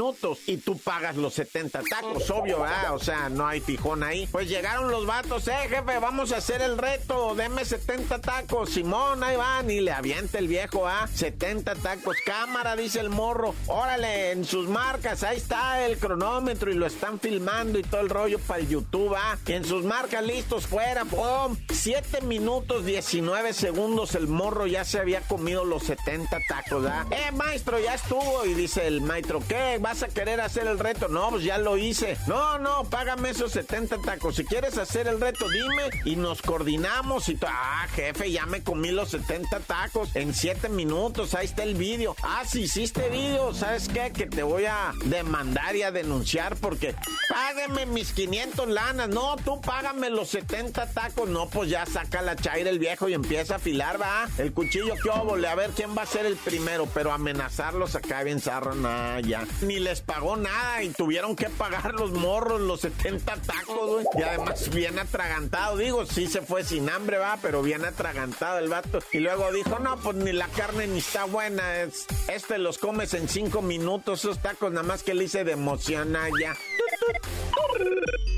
y 0.47 0.57
tú 0.59 0.79
pagas 0.79 1.17
los 1.17 1.35
70 1.35 1.83
tacos, 1.89 2.31
obvio, 2.31 2.61
¿verdad? 2.61 2.95
O 2.95 2.99
sea, 2.99 3.29
no 3.29 3.47
hay 3.47 3.61
fijón 3.61 4.03
ahí. 4.03 4.27
Pues 4.31 4.49
llegaron 4.49 4.91
los 4.91 5.07
vatos, 5.07 5.47
eh, 5.49 5.57
jefe, 5.69 5.99
vamos 5.99 6.33
a 6.33 6.39
hacer 6.39 6.63
el 6.63 6.79
reto, 6.79 7.35
deme 7.35 7.65
70 7.65 8.21
tacos. 8.21 8.71
Simón, 8.71 9.23
ahí 9.23 9.37
van, 9.37 9.71
y 9.71 9.81
le 9.81 9.93
avienta 9.93 10.39
el 10.39 10.49
viejo, 10.49 10.87
¿ah? 10.87 11.07
70 11.13 11.75
tacos. 11.77 12.17
Cámara, 12.25 12.77
dice 12.77 13.01
el 13.01 13.11
morro. 13.11 13.55
Órale, 13.67 14.33
en 14.33 14.45
sus 14.45 14.69
marcas, 14.69 15.23
ahí 15.23 15.37
está 15.37 15.87
el 15.87 15.99
cronómetro 15.99 16.71
y 16.71 16.75
lo 16.75 16.87
están 16.87 17.21
filmando 17.21 17.79
y 17.79 17.83
todo 17.83 18.01
el 18.01 18.11
rollo 18.11 18.39
para 18.41 18.61
el 18.61 18.69
YouTube, 18.69 19.15
¿ah? 19.17 19.39
en 19.47 19.65
sus 19.65 19.85
marcas, 19.85 20.25
listos, 20.25 20.67
fuera, 20.67 21.05
¡pum! 21.05 21.57
7 21.71 22.23
minutos 22.23 22.85
19 22.85 23.53
segundos, 23.53 24.15
el 24.15 24.27
morro 24.27 24.67
ya 24.67 24.85
se 24.85 24.99
había 24.99 25.21
comido 25.21 25.65
los 25.65 25.85
70 25.85 26.39
tacos, 26.49 26.87
¿ah? 26.87 27.07
Eh, 27.11 27.31
maestro, 27.33 27.79
ya 27.79 27.95
estuvo. 27.95 28.45
Y 28.45 28.55
dice 28.55 28.87
el 28.87 29.01
maestro, 29.01 29.41
¿qué? 29.47 29.79
¿Vas 29.85 30.03
a 30.03 30.09
querer 30.09 30.41
hacer 30.41 30.67
el 30.67 30.79
reto? 30.79 31.09
No, 31.09 31.29
pues 31.29 31.45
ya 31.45 31.59
lo 31.59 31.77
hice. 31.77 32.17
No, 32.27 32.59
no, 32.59 32.85
págame 32.85 33.29
esos 33.29 33.53
70 33.53 33.99
tacos. 34.01 34.37
Si 34.37 34.45
quieres 34.47 34.79
hacer 34.79 35.07
el 35.09 35.21
reto, 35.21 35.47
dime 35.51 35.91
y 36.07 36.17
nos 36.17 36.41
coordinamos 36.41 37.29
y 37.29 37.39
Ah, 37.47 37.87
jefe, 37.95 38.33
ya 38.33 38.47
me 38.47 38.63
comí 38.63 38.93
los 38.93 39.11
70 39.11 39.61
tacos 39.61 40.17
en 40.17 40.33
7 40.33 40.71
minutos. 40.71 41.35
Ahí 41.35 41.45
está 41.45 41.65
el 41.65 41.75
vídeo. 41.75 42.17
Ah, 42.23 42.45
si 42.47 42.63
hiciste 42.63 43.11
vídeo, 43.11 43.53
¿sabes 43.53 43.91
qué? 43.91 44.11
Que 44.11 44.25
te 44.25 44.43
voy 44.43 44.65
a 44.65 44.93
demandar 45.05 45.77
y 45.77 45.83
a 45.83 45.91
denunciar 45.91 46.57
porque 46.57 46.95
págame 47.29 47.85
mis 47.85 48.15
500 48.15 48.67
lanas. 48.69 49.11
No, 49.11 49.37
tú 49.37 49.61
págame 49.61 50.09
los 50.09 50.31
70 50.31 50.87
tacos. 50.95 51.29
No, 51.29 51.51
pues 51.51 51.69
ya 51.69 51.85
saca 51.85 52.23
la 52.23 52.37
chaira 52.37 52.71
el 52.71 52.79
viejo 52.79 53.11
y 53.11 53.13
empieza 53.13 53.53
a 53.53 53.57
afilar, 53.59 54.01
va. 54.01 54.31
El 54.39 54.55
cuchillo, 54.55 54.95
qué 55.03 55.11
óvole. 55.11 55.47
A 55.47 55.55
ver 55.55 55.73
quién 55.73 55.95
va 55.95 56.03
a 56.03 56.07
ser 56.07 56.25
el 56.25 56.37
primero. 56.37 56.89
Pero 56.95 57.13
amenazarlos 57.13 57.95
acá 57.97 58.23
bien 58.23 58.41
zarro, 58.41 58.75
nada, 58.75 59.21
ya. 59.21 59.47
Ni 59.67 59.79
les 59.79 60.01
pagó 60.01 60.37
nada 60.37 60.83
y 60.83 60.91
tuvieron 60.91 61.37
que 61.37 61.49
pagar 61.49 61.95
los 61.95 62.13
morros, 62.13 62.61
los 62.61 62.81
70 62.81 63.37
tacos, 63.37 63.91
güey. 63.91 64.07
Y 64.19 64.23
además 64.23 64.69
bien 64.71 64.99
atragantado. 64.99 65.77
Digo, 65.77 66.05
sí 66.07 66.27
se 66.27 66.43
fue 66.43 66.65
sin 66.65 66.91
hambre, 66.91 67.19
va, 67.19 67.39
pero 67.41 67.63
bien 67.63 67.85
atragantado 67.85 68.59
el 68.59 68.69
vato. 68.69 68.99
Y 69.13 69.19
luego 69.19 69.51
dijo, 69.53 69.79
no, 69.79 69.97
pues 69.99 70.17
ni 70.17 70.33
la 70.33 70.49
carne 70.49 70.87
ni 70.87 70.99
está 70.99 71.25
buena. 71.25 71.83
Es, 71.83 72.07
este 72.29 72.59
los 72.59 72.79
comes 72.79 73.15
en 73.15 73.29
cinco 73.29 73.63
minutos, 73.63 74.21
esos 74.21 74.41
tacos, 74.41 74.73
nada 74.73 74.87
más 74.87 75.03
que 75.03 75.15
le 75.15 75.25
hice 75.25 75.45
de 75.45 75.53
emoción 75.53 76.15
ya. 76.41 76.57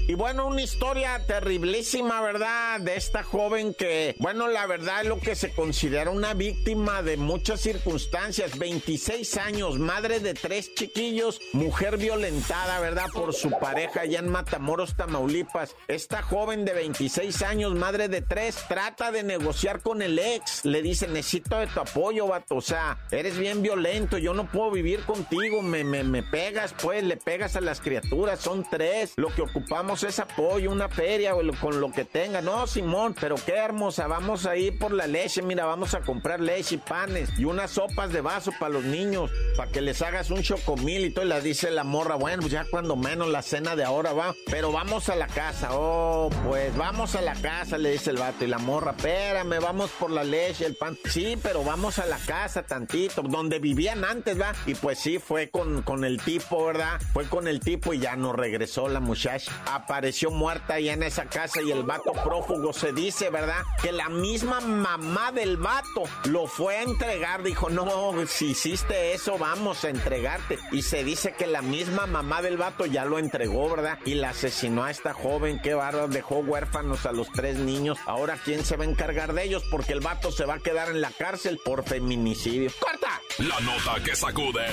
Y 0.08 0.14
bueno, 0.14 0.46
una 0.46 0.62
historia 0.62 1.20
terriblísima, 1.26 2.20
¿verdad? 2.20 2.78
De 2.78 2.94
esta 2.94 3.25
joven 3.25 3.75
que, 3.75 4.14
bueno, 4.20 4.46
la 4.46 4.64
verdad 4.68 5.00
es 5.02 5.08
lo 5.08 5.18
que 5.18 5.34
se 5.34 5.50
considera 5.50 6.12
una 6.12 6.32
víctima 6.32 7.02
de 7.02 7.16
muchas 7.16 7.60
circunstancias. 7.60 8.56
26 8.56 9.36
años, 9.36 9.80
madre 9.80 10.20
de 10.20 10.34
tres 10.34 10.72
chiquillos, 10.76 11.40
mujer 11.52 11.96
violentada, 11.96 12.78
¿verdad? 12.78 13.06
Por 13.12 13.34
su 13.34 13.50
pareja 13.50 14.02
allá 14.02 14.20
en 14.20 14.28
Matamoros, 14.28 14.96
Tamaulipas. 14.96 15.75
Esta 15.88 16.22
joven 16.22 16.64
de 16.64 16.75
26 16.75 17.42
años, 17.42 17.75
madre 17.75 18.06
de 18.06 18.22
tres, 18.22 18.58
trata 18.68 19.10
de 19.10 19.25
negociar 19.25 19.82
con 19.82 20.02
el 20.02 20.20
ex. 20.20 20.64
Le 20.64 20.82
dice, 20.82 21.08
necesito 21.08 21.58
de 21.58 21.66
tu 21.66 21.80
apoyo, 21.80 22.28
vato. 22.28 22.54
O 22.54 22.60
sea, 22.60 22.96
eres 23.10 23.36
bien 23.38 23.60
violento, 23.60 24.18
yo 24.18 24.34
no 24.34 24.46
puedo 24.46 24.70
vivir 24.70 25.00
contigo. 25.00 25.62
Me, 25.62 25.82
me, 25.82 26.04
me 26.04 26.22
pegas, 26.22 26.76
pues, 26.81 27.02
le 27.02 27.16
pegas 27.16 27.57
a 27.57 27.61
las 27.61 27.81
criaturas. 27.81 28.38
Son 28.38 28.64
tres. 28.70 29.12
Lo 29.16 29.35
que 29.35 29.42
ocupamos 29.42 29.95
es 30.02 30.18
apoyo, 30.18 30.70
una 30.70 30.88
feria 30.88 31.32
con 31.61 31.80
lo 31.80 31.90
que 31.90 32.04
tenga. 32.04 32.40
No, 32.42 32.66
Simón, 32.66 33.14
pero 33.18 33.37
qué 33.37 33.56
hermosa, 33.56 34.06
vamos 34.06 34.46
a 34.46 34.56
ir 34.56 34.78
por 34.78 34.92
la 34.92 35.06
leche, 35.06 35.42
mira, 35.42 35.64
vamos 35.64 35.94
a 35.94 36.00
comprar 36.00 36.40
leche 36.40 36.76
y 36.76 36.78
panes 36.78 37.30
y 37.38 37.44
unas 37.44 37.72
sopas 37.72 38.12
de 38.12 38.20
vaso 38.20 38.52
para 38.59 38.72
los 38.72 38.85
niños, 38.85 39.30
para 39.56 39.70
que 39.70 39.80
les 39.80 40.02
hagas 40.02 40.30
un 40.30 40.42
chocomil 40.42 41.04
y 41.04 41.11
todo. 41.11 41.24
Y 41.24 41.28
la 41.28 41.40
dice 41.40 41.70
la 41.70 41.85
morra, 41.85 42.16
bueno, 42.16 42.40
pues 42.42 42.52
ya 42.52 42.64
cuando 42.70 42.96
menos 42.96 43.28
la 43.28 43.42
cena 43.42 43.76
de 43.76 43.85
ahora 43.85 44.12
va, 44.12 44.35
pero 44.50 44.72
vamos 44.72 45.09
a 45.09 45.16
la 45.16 45.26
casa. 45.26 45.68
Oh, 45.72 46.30
pues 46.46 46.76
vamos 46.76 47.14
a 47.14 47.20
la 47.20 47.35
casa, 47.35 47.78
le 47.78 47.92
dice 47.92 48.11
el 48.11 48.16
vato. 48.16 48.44
Y 48.44 48.48
la 48.48 48.59
morra, 48.59 48.92
espérame, 48.96 49.61
vamos 49.61 49.90
por 49.98 50.11
la 50.11 50.24
leche, 50.24 50.66
el 50.66 50.76
pan. 50.76 50.98
Sí, 51.09 51.38
pero 51.42 51.64
vamos 51.64 51.98
a 51.98 52.06
la 52.06 52.18
casa 52.18 52.62
tantito, 52.64 53.22
donde 53.22 53.59
vivían 53.59 54.04
antes, 54.04 54.40
va. 54.40 54.52
Y 54.66 54.74
pues 54.74 54.98
sí, 54.98 55.18
fue 55.18 55.50
con, 55.50 55.82
con 55.82 56.04
el 56.04 56.20
tipo, 56.20 56.66
¿verdad? 56.66 57.00
Fue 57.12 57.24
con 57.24 57.48
el 57.48 57.61
tipo 57.61 57.92
y 57.92 57.98
ya 57.98 58.16
no 58.16 58.32
regresó 58.32 58.88
la 58.88 59.00
muchacha 59.00 59.52
apareció 59.87 60.33
muerta 60.33 60.75
ahí 60.75 60.88
en 60.88 61.05
esa 61.05 61.27
casa 61.27 61.62
y 61.62 61.70
el 61.70 61.85
vato 61.85 62.12
prófugo 62.12 62.72
se 62.72 62.92
dice, 62.92 63.31
¿verdad? 63.31 63.62
Que 63.81 63.92
la 63.92 64.09
misma 64.09 64.61
mamá 64.61 65.31
del 65.31 65.57
vato 65.59 66.03
lo 66.25 66.49
fue 66.49 66.79
a 66.79 66.83
entregar. 66.83 67.44
Dijo, 67.44 67.70
no, 67.70 68.12
si 68.27 68.46
hiciste 68.46 69.14
eso, 69.14 69.38
vamos 69.38 69.85
a 69.85 69.90
entregarte. 69.90 70.59
Y 70.72 70.83
se 70.83 71.05
dice 71.05 71.35
que 71.38 71.46
la 71.46 71.62
misma 71.62 72.07
mamá 72.07 72.42
del 72.42 72.57
vato 72.57 72.85
ya 72.85 73.05
lo 73.05 73.20
entregó, 73.20 73.70
¿verdad? 73.70 74.01
Y 74.05 74.14
la 74.14 74.31
asesinó 74.31 74.83
a 74.83 74.90
esta 74.90 75.14
joven, 75.14 75.61
qué 75.62 75.75
barro, 75.75 76.09
dejó 76.09 76.38
huérfanos 76.38 77.07
a 77.07 77.12
los 77.12 77.31
tres 77.31 77.57
niños. 77.57 77.96
Ahora, 78.07 78.40
¿quién 78.44 78.64
se 78.64 78.77
va 78.77 78.83
a 78.83 78.88
encargar 78.88 79.35
de 79.35 79.44
ellos? 79.44 79.62
Porque 79.70 79.92
el 79.92 80.01
vato 80.01 80.33
se 80.33 80.46
va 80.46 80.55
a 80.55 80.59
quedar 80.59 80.88
en 80.88 81.01
la 81.01 81.12
cárcel 81.12 81.61
por 81.64 81.85
feminicidio. 81.85 82.72
¡Corta! 82.81 83.20
La 83.38 83.61
nota 83.61 84.03
que 84.05 84.16
sacude. 84.16 84.66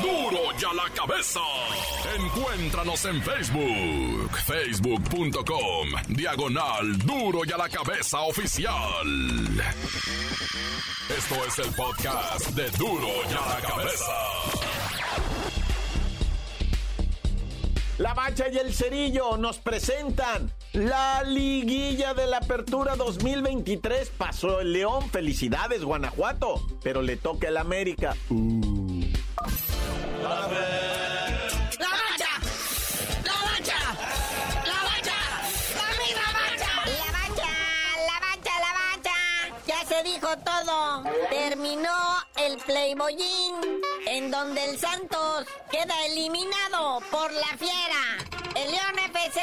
¡Duro! 0.00 0.30
¡Duro 0.30 0.37
ya 0.58 0.72
la 0.72 0.90
cabeza! 0.90 1.40
Encuéntranos 2.16 3.04
en 3.04 3.22
Facebook, 3.22 4.30
facebook.com, 4.46 5.88
diagonal 6.08 6.98
Duro 6.98 7.40
y 7.44 7.52
a 7.52 7.56
la 7.56 7.68
cabeza 7.68 8.20
oficial. 8.22 9.06
Esto 11.16 11.34
es 11.46 11.58
el 11.60 11.74
podcast 11.74 12.50
de 12.50 12.70
Duro 12.72 13.08
y 13.30 13.34
a 13.34 13.54
la 13.54 13.68
cabeza. 13.68 14.12
La 17.98 18.14
Bacha 18.14 18.48
y 18.48 18.58
el 18.58 18.72
Cerillo 18.72 19.36
nos 19.36 19.58
presentan 19.58 20.52
la 20.72 21.22
liguilla 21.24 22.14
de 22.14 22.26
la 22.26 22.38
Apertura 22.38 22.96
2023. 22.96 24.10
Pasó 24.10 24.60
el 24.60 24.72
León, 24.72 25.10
felicidades 25.10 25.82
Guanajuato, 25.82 26.64
pero 26.82 27.02
le 27.02 27.16
toca 27.16 27.48
el 27.48 27.56
América. 27.56 28.16
Uh. 28.30 28.67
Todo. 40.20 41.04
Terminó 41.30 41.96
el 42.36 42.58
Playboyín, 42.58 43.54
en 44.06 44.30
donde 44.30 44.64
el 44.64 44.78
Santos 44.78 45.46
queda 45.70 46.06
eliminado 46.06 47.00
por 47.10 47.32
la 47.32 47.56
fiera. 47.56 48.37
El 48.58 48.72
León 48.72 48.98
FC 49.14 49.40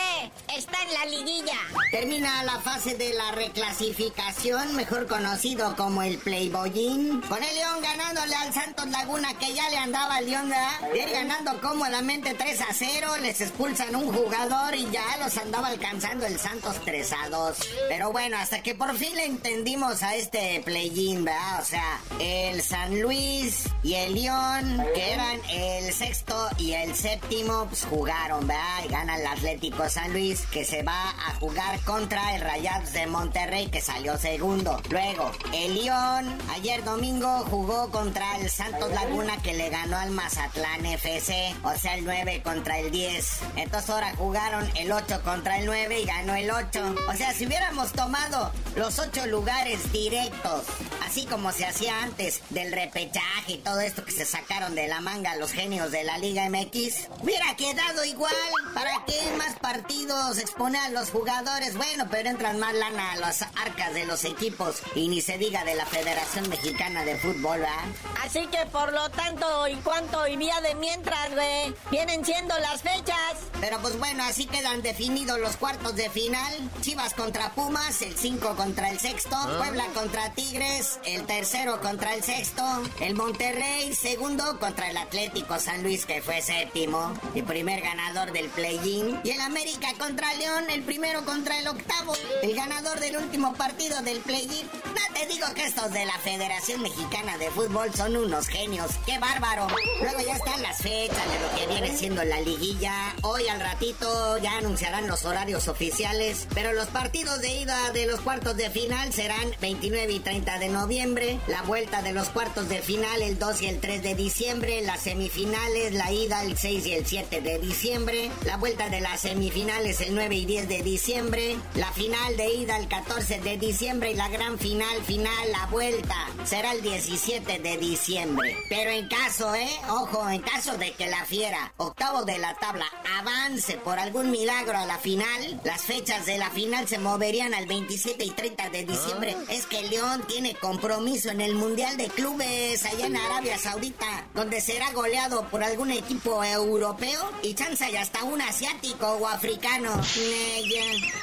está 0.57 0.77
en 0.83 0.93
la 0.93 1.05
liguilla. 1.05 1.57
Termina 1.89 2.43
la 2.43 2.59
fase 2.59 2.95
de 2.95 3.13
la 3.13 3.31
reclasificación, 3.31 4.75
mejor 4.75 5.07
conocido 5.07 5.73
como 5.77 6.01
el 6.03 6.17
Playboyín. 6.17 7.21
Con 7.21 7.41
el 7.41 7.55
León 7.55 7.81
ganándole 7.81 8.35
al 8.35 8.53
Santos 8.53 8.87
Laguna, 8.87 9.33
que 9.37 9.53
ya 9.53 9.69
le 9.69 9.77
andaba 9.77 10.17
al 10.17 10.25
León, 10.25 10.49
de 10.49 10.99
ir 10.99 11.09
ganando 11.11 11.61
cómodamente 11.61 12.33
3 12.33 12.61
a 12.61 12.73
0. 12.73 13.17
Les 13.21 13.39
expulsan 13.39 13.95
un 13.95 14.13
jugador 14.13 14.75
y 14.75 14.89
ya 14.91 15.05
los 15.23 15.37
andaba 15.37 15.69
alcanzando 15.69 16.25
el 16.25 16.37
Santos 16.37 16.75
3 16.83 17.13
a 17.13 17.29
2. 17.29 17.57
Pero 17.87 18.11
bueno, 18.11 18.37
hasta 18.37 18.61
que 18.61 18.75
por 18.75 18.97
fin 18.97 19.15
le 19.15 19.25
entendimos 19.25 20.03
a 20.03 20.15
este 20.15 20.61
Playin, 20.65 21.23
¿verdad? 21.23 21.61
O 21.61 21.65
sea, 21.65 22.01
el 22.19 22.61
San 22.61 23.01
Luis 23.01 23.69
y 23.81 23.93
el 23.93 24.15
León, 24.15 24.85
que 24.93 25.13
eran 25.13 25.39
el 25.49 25.93
sexto 25.93 26.49
y 26.57 26.73
el 26.73 26.93
séptimo, 26.95 27.65
pues 27.67 27.85
jugaron, 27.89 28.45
¿verdad? 28.45 29.04
El 29.09 29.27
Atlético 29.27 29.87
San 29.89 30.11
Luis. 30.13 30.41
que 30.51 30.65
se 30.65 30.83
va 30.83 31.09
a 31.09 31.35
jugar 31.35 31.79
contra 31.81 32.35
el 32.35 32.41
Rayados 32.41 32.93
de 32.93 33.07
Monterrey, 33.07 33.67
que 33.67 33.81
salió 33.81 34.17
segundo. 34.17 34.81
Luego, 34.89 35.31
el 35.53 35.75
León, 35.75 36.37
ayer 36.49 36.83
domingo 36.83 37.45
jugó 37.49 37.91
contra 37.91 38.37
el 38.37 38.49
Santos 38.49 38.91
Laguna, 38.91 39.37
que 39.41 39.53
le 39.53 39.69
ganó 39.69 39.97
al 39.97 40.11
Mazatlán 40.11 40.85
FC, 40.85 41.55
o 41.63 41.75
sea, 41.75 41.95
el 41.95 42.05
9 42.05 42.41
contra 42.43 42.79
el 42.79 42.91
10. 42.91 43.39
Entonces 43.57 43.89
ahora 43.89 44.15
jugaron 44.15 44.69
el 44.75 44.91
8 44.91 45.21
contra 45.23 45.59
el 45.59 45.65
9 45.65 45.99
y 46.01 46.05
ganó 46.05 46.35
el 46.35 46.49
8. 46.49 46.95
O 47.07 47.13
sea, 47.13 47.33
si 47.33 47.45
hubiéramos 47.45 47.91
tomado 47.91 48.51
los 48.75 48.99
8 48.99 49.27
lugares 49.27 49.91
directos, 49.91 50.63
así 51.05 51.25
como 51.25 51.51
se 51.51 51.65
hacía 51.65 52.03
antes 52.03 52.41
del 52.49 52.71
repechaje 52.71 53.53
y 53.53 53.57
todo 53.57 53.79
esto 53.79 54.03
que 54.03 54.11
se 54.11 54.25
sacaron 54.25 54.75
de 54.75 54.87
la 54.87 55.01
manga 55.01 55.35
los 55.35 55.51
genios 55.51 55.91
de 55.91 56.03
la 56.03 56.17
Liga 56.17 56.49
MX, 56.49 57.09
hubiera 57.21 57.55
quedado 57.55 58.03
igual. 58.05 58.33
¿Para 58.73 58.94
qué 59.05 59.35
más 59.37 59.55
partidos 59.59 60.37
expone 60.37 60.77
a 60.77 60.89
los 60.89 61.09
jugadores? 61.09 61.75
Bueno, 61.75 62.05
pero 62.09 62.29
entran 62.29 62.59
más 62.59 62.73
lana 62.73 63.13
a 63.13 63.15
las 63.17 63.41
arcas 63.41 63.93
de 63.93 64.05
los 64.05 64.23
equipos 64.23 64.81
y 64.95 65.07
ni 65.07 65.21
se 65.21 65.37
diga 65.37 65.63
de 65.63 65.75
la 65.75 65.85
Federación 65.85 66.47
Mexicana 66.49 67.03
de 67.03 67.15
Fútbol, 67.17 67.59
¿verdad? 67.59 67.85
Así 68.23 68.47
que 68.47 68.65
por 68.71 68.93
lo 68.93 69.09
tanto, 69.09 69.67
¿y 69.67 69.75
cuánto 69.77 70.27
y 70.27 70.37
vía 70.37 70.59
de 70.61 70.75
mientras, 70.75 71.31
güey? 71.33 71.75
Vienen 71.91 72.25
siendo 72.25 72.57
las 72.59 72.81
fechas. 72.81 73.15
Pero 73.59 73.79
pues 73.79 73.97
bueno, 73.97 74.23
así 74.23 74.45
quedan 74.45 74.81
definidos 74.81 75.39
los 75.39 75.57
cuartos 75.57 75.95
de 75.95 76.09
final. 76.09 76.53
Chivas 76.81 77.13
contra 77.13 77.51
Pumas, 77.53 78.01
el 78.01 78.17
5 78.17 78.55
contra 78.55 78.89
el 78.89 78.99
sexto. 78.99 79.35
Puebla 79.57 79.85
contra 79.93 80.33
Tigres, 80.33 80.99
el 81.05 81.25
tercero 81.25 81.79
contra 81.81 82.13
el 82.13 82.23
sexto. 82.23 82.63
El 82.99 83.15
Monterrey, 83.15 83.93
segundo 83.93 84.59
contra 84.59 84.89
el 84.89 84.97
Atlético 84.97 85.59
San 85.59 85.83
Luis, 85.83 86.05
que 86.05 86.21
fue 86.21 86.41
séptimo. 86.41 87.13
Y 87.33 87.41
primer 87.41 87.81
ganador 87.81 88.31
del 88.31 88.49
play-in. 88.85 89.19
Y 89.23 89.31
el 89.31 89.41
América 89.41 89.87
contra 89.97 90.33
León, 90.35 90.65
el 90.69 90.83
primero 90.83 91.25
contra 91.25 91.59
el 91.59 91.67
octavo. 91.67 92.13
El 92.41 92.55
ganador 92.55 92.99
del 92.99 93.17
último 93.17 93.53
partido 93.55 94.01
del 94.01 94.19
play-in. 94.19 94.67
No 94.85 95.19
te 95.19 95.25
digo 95.27 95.47
que 95.53 95.65
estos 95.65 95.91
de 95.91 96.05
la 96.05 96.17
Federación 96.19 96.81
Mexicana 96.81 97.37
de 97.37 97.49
Fútbol 97.51 97.93
son 97.93 98.15
unos 98.15 98.47
genios. 98.47 98.91
¡Qué 99.05 99.17
bárbaro! 99.17 99.67
Luego 100.01 100.19
ya 100.25 100.35
están 100.35 100.61
las 100.61 100.77
fechas 100.77 101.23
de 101.31 101.39
lo 101.39 101.55
que 101.57 101.67
viene 101.67 101.97
siendo 101.97 102.23
la 102.23 102.39
liguilla. 102.41 102.93
Hoy 103.21 103.47
al 103.47 103.59
ratito 103.59 104.37
ya 104.37 104.57
anunciarán 104.57 105.07
los 105.07 105.25
horarios 105.25 105.67
oficiales. 105.67 106.47
Pero 106.53 106.73
los 106.73 106.87
partidos 106.87 107.41
de 107.41 107.61
ida 107.61 107.91
de 107.91 108.07
los 108.07 108.21
cuartos 108.21 108.55
de 108.55 108.69
final 108.69 109.11
serán 109.13 109.51
29 109.61 110.13
y 110.13 110.19
30 110.19 110.59
de 110.59 110.69
noviembre. 110.69 111.39
La 111.47 111.61
vuelta 111.63 112.01
de 112.01 112.13
los 112.13 112.29
cuartos 112.29 112.69
de 112.69 112.81
final 112.81 113.21
el 113.21 113.39
2 113.39 113.61
y 113.61 113.67
el 113.67 113.79
3 113.79 114.03
de 114.03 114.15
diciembre. 114.15 114.81
Las 114.81 115.01
semifinales, 115.01 115.93
la 115.93 116.11
ida 116.11 116.43
el 116.43 116.57
6 116.57 116.85
y 116.85 116.93
el 116.93 117.05
7 117.05 117.41
de 117.41 117.59
diciembre. 117.59 118.31
La 118.45 118.57
vuelta 118.57 118.74
de 118.75 118.99
las 118.99 119.21
semifinales 119.21 120.01
el 120.01 120.13
9 120.13 120.35
y 120.35 120.45
10 120.45 120.67
de 120.67 120.83
diciembre. 120.83 121.55
La 121.75 121.91
final 121.93 122.35
de 122.35 122.53
ida 122.53 122.77
el 122.77 122.89
14 122.89 123.39
de 123.39 123.57
diciembre. 123.57 124.11
Y 124.11 124.15
la 124.15 124.27
gran 124.27 124.59
final, 124.59 125.01
final, 125.05 125.51
la 125.51 125.65
vuelta 125.67 126.15
será 126.43 126.73
el 126.73 126.81
17 126.81 127.59
de 127.59 127.77
diciembre. 127.77 128.57
Pero 128.67 128.91
en 128.91 129.07
caso, 129.07 129.55
¿eh? 129.55 129.69
Ojo, 129.89 130.29
en 130.29 130.41
caso 130.41 130.77
de 130.77 130.91
que 130.91 131.07
la 131.07 131.23
fiera, 131.23 131.73
octavo 131.77 132.25
de 132.25 132.37
la 132.37 132.53
tabla, 132.55 132.85
avance 133.17 133.77
por 133.77 133.97
algún 133.97 134.29
milagro 134.29 134.77
a 134.77 134.85
la 134.85 134.97
final, 134.97 135.61
las 135.63 135.81
fechas 135.83 136.25
de 136.25 136.37
la 136.37 136.49
final 136.49 136.85
se 136.87 136.97
moverían 136.97 137.53
al 137.53 137.67
27 137.67 138.25
y 138.25 138.31
30 138.31 138.69
de 138.71 138.85
diciembre. 138.85 139.37
Es 139.49 139.65
que 139.67 139.83
León 139.83 140.23
tiene 140.27 140.53
compromiso 140.55 141.29
en 141.29 141.39
el 141.39 141.55
Mundial 141.55 141.95
de 141.95 142.09
Clubes 142.09 142.83
allá 142.85 143.07
en 143.07 143.15
Arabia 143.15 143.57
Saudita, 143.57 144.27
donde 144.33 144.59
será 144.59 144.91
goleado 144.91 145.47
por 145.49 145.63
algún 145.63 145.91
equipo 145.91 146.43
europeo 146.43 147.31
y 147.41 147.53
chance 147.53 147.89
y 147.89 147.95
hasta 147.95 148.23
un 148.23 148.41
asiático 148.65 149.07
o 149.13 149.27
africano. 149.27 150.01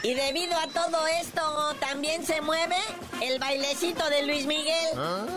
Y 0.02 0.14
debido 0.14 0.56
a 0.56 0.66
todo 0.68 1.06
esto, 1.20 1.76
también 1.80 2.24
se 2.26 2.40
mueve 2.40 2.76
el 3.20 3.38
bailecito 3.38 4.08
de 4.10 4.26
Luis 4.26 4.46
Miguel. 4.46 4.88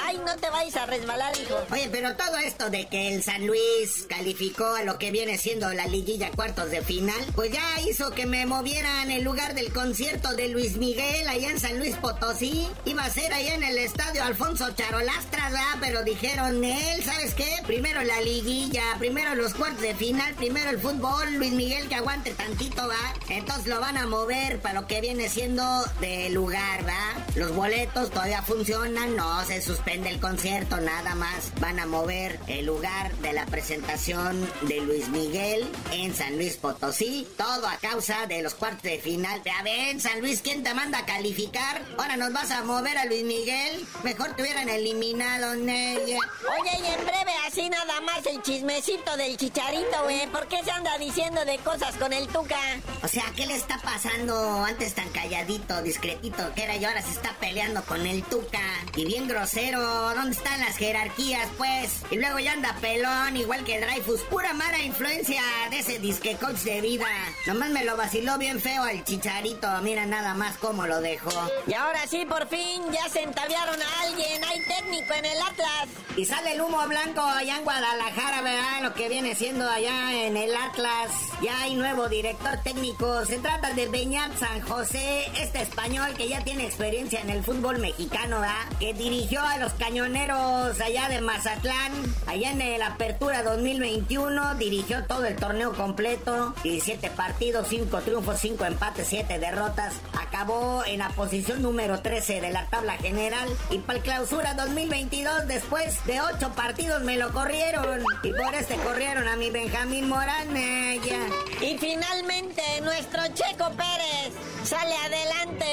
Ay, 0.04 0.20
no 0.26 0.36
te 0.36 0.50
vayas 0.50 0.76
a 0.76 0.86
resbalar, 0.86 1.34
hijo. 1.40 1.56
Oye, 1.72 1.90
pero 1.92 2.16
todo 2.16 2.38
esto 2.38 2.70
de 2.70 2.88
que 2.88 3.14
el 3.14 3.24
San 3.24 3.46
Luis 3.46 4.06
calificó 4.10 4.76
a 4.76 4.84
lo 4.84 4.98
que 4.98 5.12
viene 5.12 5.38
siendo 5.38 5.72
la 5.74 5.88
liguilla 5.88 6.32
cuartos 6.32 6.70
de 6.72 6.82
final, 6.82 7.20
pues 7.36 7.52
ya 7.52 7.82
hizo 7.82 8.12
que 8.12 8.26
me 8.26 8.46
movieran 8.46 9.12
el 9.12 9.24
lugar 9.24 9.54
del 9.56 9.74
concierto 9.74 10.34
de 10.36 10.50
Luis 10.50 10.78
Miguel 10.78 11.28
allá 11.28 11.50
en 11.50 11.60
San 11.60 11.80
Luis 11.80 11.96
Potosí. 11.96 12.68
Iba 12.86 13.06
a 13.06 13.10
ser 13.10 13.34
allá 13.34 13.56
en 13.56 13.64
el 13.64 13.78
estadio 13.78 14.24
Alfonso 14.24 14.72
Charolastras, 14.76 15.52
¿verdad? 15.52 15.78
Pero 15.80 16.04
dijeron, 16.04 16.64
él, 16.64 17.04
¿sabes 17.04 17.34
qué? 17.34 17.50
Primero 17.66 18.04
la 18.04 18.22
liguilla, 18.22 18.84
primero 19.00 19.36
los 19.36 19.54
cuartos 19.54 19.82
de 19.82 19.96
final, 19.96 20.34
primero 20.36 20.70
el 20.70 20.80
fútbol, 20.80 21.34
Luis 21.36 21.52
Miguel 21.52 21.88
que 21.88 21.95
aguante 21.96 22.34
tantito, 22.34 22.88
¿va? 22.88 23.14
Entonces 23.30 23.68
lo 23.68 23.80
van 23.80 23.98
a 23.98 24.06
mover 24.06 24.60
para 24.60 24.82
lo 24.82 24.88
que 24.88 25.02
viene 25.02 25.30
siendo 25.30 25.64
de 26.02 26.30
lugar, 26.30 26.86
¿va? 26.88 27.26
Los 27.36 27.56
boletos 27.56 28.12
todavía 28.12 28.42
funcionan, 28.42 29.16
no 29.16 29.44
se 29.46 29.62
suspende 29.62 30.10
el 30.10 30.20
concierto, 30.20 30.78
nada 30.78 31.16
más. 31.16 31.52
Van 31.60 31.80
a 31.80 31.86
mover 31.86 32.40
el 32.48 32.66
lugar 32.66 33.16
de 33.18 33.34
la 33.34 33.46
presentación 33.46 34.50
de 34.62 34.82
Luis 34.82 35.10
Miguel 35.10 35.68
en 35.92 36.14
San 36.16 36.36
Luis 36.36 36.58
Potosí. 36.58 37.28
Todo 37.38 37.68
a 37.68 37.78
causa 37.78 38.26
de 38.28 38.42
los 38.42 38.56
cuartos 38.56 38.84
de 38.84 39.00
final. 39.00 39.42
Ya 39.44 39.62
ven, 39.64 40.02
San 40.02 40.20
Luis, 40.22 40.42
¿quién 40.42 40.64
te 40.64 40.74
manda 40.74 41.00
a 41.00 41.06
calificar? 41.06 41.82
Ahora 41.98 42.18
nos 42.18 42.34
vas 42.34 42.52
a 42.52 42.64
mover 42.64 42.98
a 42.98 43.06
Luis 43.06 43.24
Miguel. 43.24 43.86
Mejor 44.04 44.36
te 44.36 44.44
hubieran 44.44 44.70
eliminado, 44.70 45.56
Neye. 45.56 46.18
Oye, 46.18 46.80
y 46.82 46.86
en 46.86 47.06
breve, 47.06 47.32
así 47.48 47.70
nada 47.70 48.02
más 48.02 48.26
el 48.26 48.42
chismecito 48.42 49.16
del 49.18 49.38
chicharito, 49.38 50.04
güey. 50.04 50.28
¿Por 50.28 50.48
qué 50.48 50.64
se 50.64 50.72
anda 50.72 50.98
diciendo 50.98 51.44
de 51.46 51.58
cosas 51.60 51.75
con 52.00 52.14
el 52.14 52.28
Tuca? 52.28 52.56
O 53.04 53.08
sea, 53.08 53.26
¿qué 53.36 53.46
le 53.46 53.56
está 53.56 53.78
pasando 53.80 54.64
antes 54.64 54.94
tan 54.96 55.10
calladito, 55.10 55.82
discretito 55.82 56.54
que 56.54 56.64
era 56.64 56.76
y 56.78 56.86
ahora 56.86 57.02
se 57.02 57.12
está 57.12 57.34
peleando 57.40 57.84
con 57.84 58.06
el 58.06 58.24
Tuca? 58.24 58.62
Y 58.96 59.06
bien 59.06 59.28
grosero, 59.28 59.82
¿dónde 60.16 60.32
están 60.32 60.60
las 60.62 60.78
jerarquías, 60.78 61.48
pues? 61.58 62.02
Y 62.12 62.16
luego 62.16 62.40
ya 62.40 62.54
anda 62.54 62.76
pelón, 62.80 63.36
igual 63.36 63.64
que 63.66 63.80
Dreyfus. 63.80 64.22
Pura 64.22 64.54
mala 64.54 64.80
influencia 64.80 65.42
de 65.70 65.80
ese 65.80 66.00
disque 66.00 66.38
coach 66.38 66.60
de 66.60 66.80
vida. 66.82 67.08
Nomás 67.46 67.70
me 67.72 67.84
lo 67.84 67.98
vaciló 67.98 68.38
bien 68.38 68.60
feo 68.62 68.84
al 68.84 69.04
chicharito. 69.04 69.68
Mira 69.82 70.06
nada 70.06 70.34
más 70.34 70.58
cómo 70.58 70.88
lo 70.88 71.02
dejó. 71.02 71.50
Y 71.68 71.74
ahora 71.74 72.08
sí, 72.08 72.26
por 72.26 72.48
fin, 72.48 72.84
ya 72.92 73.10
se 73.10 73.22
entaviaron 73.24 73.82
a 73.82 74.02
alguien. 74.02 74.44
Hay 74.46 74.62
técnico 74.62 75.14
en 75.14 75.26
el 75.26 75.42
Atlas. 75.42 75.90
Y 76.16 76.26
sale 76.26 76.54
el 76.54 76.62
humo 76.62 76.88
blanco 76.88 77.22
allá 77.22 77.58
en 77.58 77.64
Guadalajara, 77.66 78.42
¿verdad? 78.42 78.82
Lo 78.82 78.94
que 78.94 79.10
viene 79.10 79.36
siendo 79.36 79.70
allá 79.70 80.14
en 80.14 80.38
el 80.38 80.56
Atlas. 80.56 81.12
Ya 81.42 81.65
hay 81.66 81.74
nuevo 81.74 82.08
director 82.08 82.60
técnico. 82.64 83.26
Se 83.26 83.40
trata 83.40 83.74
de 83.74 83.88
Beñat 83.88 84.38
San 84.38 84.62
José, 84.62 85.26
este 85.40 85.64
español 85.64 86.14
que 86.16 86.28
ya 86.30 86.44
tiene 86.44 86.64
experiencia 86.64 87.20
en 87.22 87.32
el 87.32 87.44
fútbol 87.44 87.80
mexicano, 87.80 88.40
¿verdad? 88.40 88.68
Que 88.80 88.94
dirigió 88.94 89.42
a 89.42 89.58
los 89.58 89.74
cañoneros 89.74 90.80
allá 90.80 91.10
de 91.10 91.22
Mazatlán, 91.22 91.92
allá 92.28 92.52
en 92.52 92.80
la 92.80 92.88
Apertura 92.88 93.42
2021. 93.42 94.56
Dirigió 94.56 95.06
todo 95.06 95.26
el 95.26 95.36
torneo 95.38 95.74
completo. 95.74 96.54
17 96.62 97.10
partidos, 97.10 97.68
5 97.70 98.00
triunfos, 98.02 98.40
5 98.40 98.64
empates, 98.66 99.08
7 99.08 99.40
derrotas. 99.40 99.96
Acabó 100.22 100.84
en 100.86 101.00
la 101.00 101.10
posición 101.10 101.64
número 101.64 102.00
13 102.00 102.42
de 102.42 102.52
la 102.52 102.68
tabla 102.68 102.98
general. 102.98 103.50
Y 103.72 103.80
para 103.80 103.98
el 103.98 104.04
clausura 104.04 104.54
2022, 104.54 105.48
después 105.48 106.06
de 106.06 106.22
8 106.22 106.54
partidos, 106.56 107.02
me 107.02 107.18
lo 107.18 107.32
corrieron. 107.32 108.04
Y 108.22 108.32
por 108.34 108.54
este 108.54 108.76
corrieron 108.76 109.28
a 109.28 109.36
mi 109.36 109.50
Benjamín 109.50 110.08
Morán. 110.08 110.56
eh, 110.56 111.02
ya. 111.04 111.55
Y 111.62 111.78
finalmente, 111.78 112.62
nuestro 112.82 113.22
Checo 113.34 113.72
Pérez 113.72 114.34
sale 114.64 114.94
adelante 114.96 115.66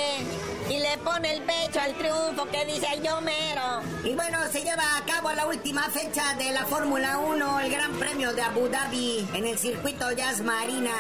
y 0.69 0.79
le 0.79 0.99
pone 0.99 1.35
el 1.35 1.43
pecho 1.43 1.81
al 1.81 1.95
triunfo 1.95 2.47
que 2.47 2.65
dice 2.65 2.87
yo 3.03 3.21
mero. 3.21 3.83
Y 4.05 4.15
bueno, 4.15 4.39
se 4.51 4.63
lleva 4.63 4.97
a 4.97 5.05
cabo 5.05 5.33
la 5.33 5.47
última 5.47 5.83
fecha 5.91 6.35
de 6.35 6.53
la 6.53 6.65
Fórmula 6.67 7.19
1, 7.19 7.61
el 7.61 7.71
Gran 7.71 7.93
Premio 7.99 8.33
de 8.33 8.43
Abu 8.43 8.69
Dhabi, 8.69 9.29
en 9.35 9.47
el 9.47 9.59
circuito 9.59 10.11
Jazz 10.13 10.41
Marina. 10.41 10.93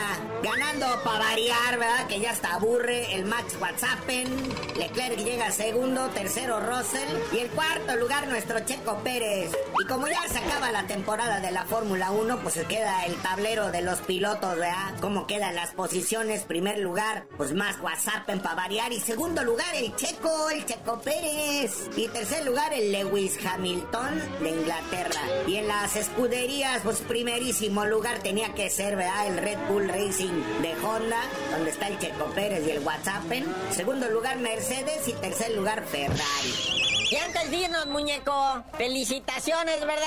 Ganando 0.43 0.87
para 1.05 1.21
variar, 1.21 1.79
¿verdad? 1.79 2.07
Que 2.09 2.21
ya 2.21 2.33
está 2.33 2.55
aburre 2.55 3.15
el 3.15 3.25
Max 3.25 3.59
Verstappen. 3.61 4.29
Leclerc 4.77 5.19
llega 5.19 5.51
segundo, 5.51 6.09
tercero 6.11 6.61
Russell. 6.61 7.09
Y 7.33 7.39
el 7.39 7.51
cuarto 7.51 7.97
lugar 7.97 8.27
nuestro 8.29 8.61
Checo 8.61 8.99
Pérez. 9.03 9.53
Y 9.81 9.87
como 9.87 10.09
ya 10.09 10.23
se 10.29 10.39
acaba 10.39 10.71
la 10.71 10.87
temporada 10.87 11.41
de 11.41 11.51
la 11.51 11.65
Fórmula 11.65 12.11
1, 12.11 12.39
pues 12.41 12.55
se 12.55 12.65
queda 12.65 13.05
el 13.07 13.17
tablero 13.17 13.71
de 13.71 13.83
los 13.83 14.01
pilotos, 14.01 14.57
¿verdad? 14.57 14.95
Cómo 15.01 15.27
quedan 15.27 15.55
las 15.55 15.71
posiciones. 15.71 16.43
Primer 16.43 16.79
lugar, 16.79 17.27
pues 17.37 17.53
Max 17.53 17.81
Verstappen 17.83 18.41
para 18.41 18.55
variar. 18.55 18.93
Y 18.93 19.01
segundo 19.01 19.43
el 19.75 19.95
Checo, 19.97 20.51
el 20.51 20.65
Checo 20.65 21.01
Pérez. 21.01 21.89
Y 21.97 22.09
tercer 22.09 22.45
lugar, 22.45 22.73
el 22.73 22.93
Lewis 22.93 23.39
Hamilton 23.45 24.23
de 24.41 24.51
Inglaterra. 24.51 25.21
Y 25.47 25.57
en 25.57 25.69
las 25.69 25.97
escuderías, 25.97 26.83
pues 26.83 26.99
primerísimo 27.01 27.85
lugar 27.85 28.21
tenía 28.23 28.55
que 28.55 28.71
ser, 28.71 28.97
¿verdad? 28.97 29.27
El 29.27 29.39
Red 29.39 29.59
Bull 29.69 29.89
Racing 29.89 30.43
de 30.63 30.75
Honda, 30.85 31.23
donde 31.51 31.71
está 31.71 31.89
el 31.89 31.99
Checo 31.99 32.27
Pérez 32.35 32.67
y 32.67 32.71
el 32.71 32.81
Whatsappen. 32.81 33.45
Segundo 33.71 34.09
lugar, 34.09 34.39
Mercedes. 34.39 35.09
Y 35.09 35.13
tercer 35.15 35.55
lugar, 35.55 35.85
Ferrari. 35.87 36.82
Y 37.13 37.17
antes 37.17 37.51
de 37.51 37.57
irnos, 37.59 37.85
muñeco, 37.89 38.65
felicitaciones, 38.79 39.81
¿verdad? 39.81 40.07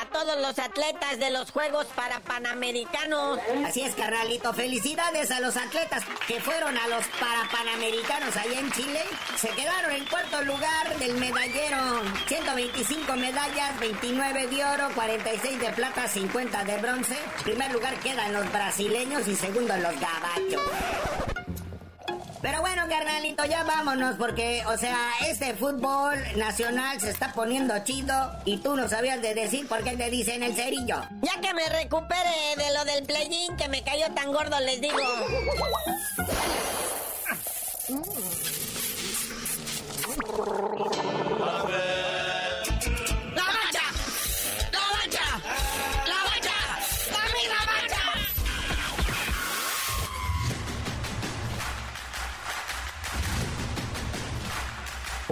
A 0.00 0.06
todos 0.06 0.40
los 0.40 0.58
atletas 0.58 1.18
de 1.18 1.30
los 1.30 1.50
Juegos 1.50 1.84
para 1.94 2.20
Panamericanos. 2.20 3.38
Así 3.66 3.82
es, 3.82 3.94
carnalito. 3.94 4.54
Felicidades 4.54 5.30
a 5.30 5.40
los 5.40 5.58
atletas 5.58 6.04
que 6.26 6.40
fueron 6.40 6.74
a 6.78 6.88
los 6.88 7.04
para 7.20 7.46
Panamericanos 7.52 8.34
allá 8.34 8.60
en 8.60 8.72
Chile. 8.72 9.02
Se 9.36 9.48
quedaron 9.48 9.90
en 9.90 10.06
cuarto 10.06 10.42
lugar 10.44 10.98
del 10.98 11.18
medallero. 11.18 11.76
125 12.28 13.12
medallas, 13.16 13.78
29 13.78 14.46
de 14.46 14.64
oro, 14.64 14.88
46 14.94 15.60
de 15.60 15.68
plata, 15.72 16.08
50 16.08 16.64
de 16.64 16.78
bronce. 16.78 17.18
primer 17.44 17.70
lugar 17.72 17.94
quedan 18.00 18.32
los 18.32 18.50
brasileños 18.50 19.28
y 19.28 19.36
segundo 19.36 19.76
los 19.76 19.92
gabachos. 20.00 21.37
Pero 22.48 22.62
bueno, 22.62 22.84
carnalito, 22.88 23.44
ya 23.44 23.62
vámonos 23.62 24.16
porque, 24.16 24.62
o 24.66 24.78
sea, 24.78 25.10
este 25.26 25.52
fútbol 25.52 26.16
nacional 26.36 26.98
se 26.98 27.10
está 27.10 27.34
poniendo 27.34 27.74
chido 27.84 28.32
y 28.46 28.56
tú 28.56 28.74
no 28.74 28.88
sabías 28.88 29.20
de 29.20 29.34
decir 29.34 29.68
por 29.68 29.84
qué 29.84 29.98
te 29.98 30.08
dicen 30.08 30.42
el 30.42 30.56
cerillo. 30.56 31.02
Ya 31.20 31.38
que 31.42 31.52
me 31.52 31.68
recupere 31.68 32.56
de 32.56 32.72
lo 32.72 32.86
del 32.86 33.04
playín 33.04 33.54
que 33.58 33.68
me 33.68 33.84
cayó 33.84 34.06
tan 34.14 34.32
gordo, 34.32 34.58
les 34.60 34.80
digo. 34.80 34.96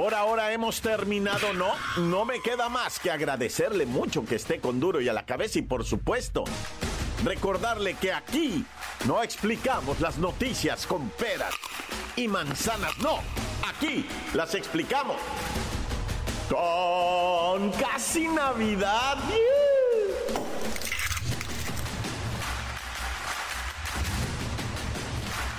Por 0.07 0.15
ahora 0.15 0.53
hemos 0.53 0.81
terminado, 0.83 1.53
no, 1.53 1.73
no 1.97 2.25
me 2.25 2.41
queda 2.41 2.69
más 2.69 3.01
que 3.01 3.11
agradecerle 3.11 3.87
mucho 3.87 4.25
que 4.25 4.37
esté 4.37 4.61
con 4.61 4.79
duro 4.79 5.01
y 5.01 5.09
a 5.09 5.13
la 5.13 5.27
cabeza 5.27 5.59
y 5.59 5.63
por 5.63 5.85
supuesto, 5.85 6.45
recordarle 7.25 7.95
que 7.95 8.13
aquí 8.13 8.65
no 9.07 9.21
explicamos 9.21 10.01
las 10.01 10.19
noticias 10.19 10.87
con 10.87 11.09
peras 11.09 11.53
y 12.15 12.29
manzanas, 12.29 12.97
no, 12.99 13.19
aquí 13.69 14.07
las 14.33 14.55
explicamos 14.55 15.17
con 16.49 17.73
casi 17.73 18.29
Navidad. 18.29 19.19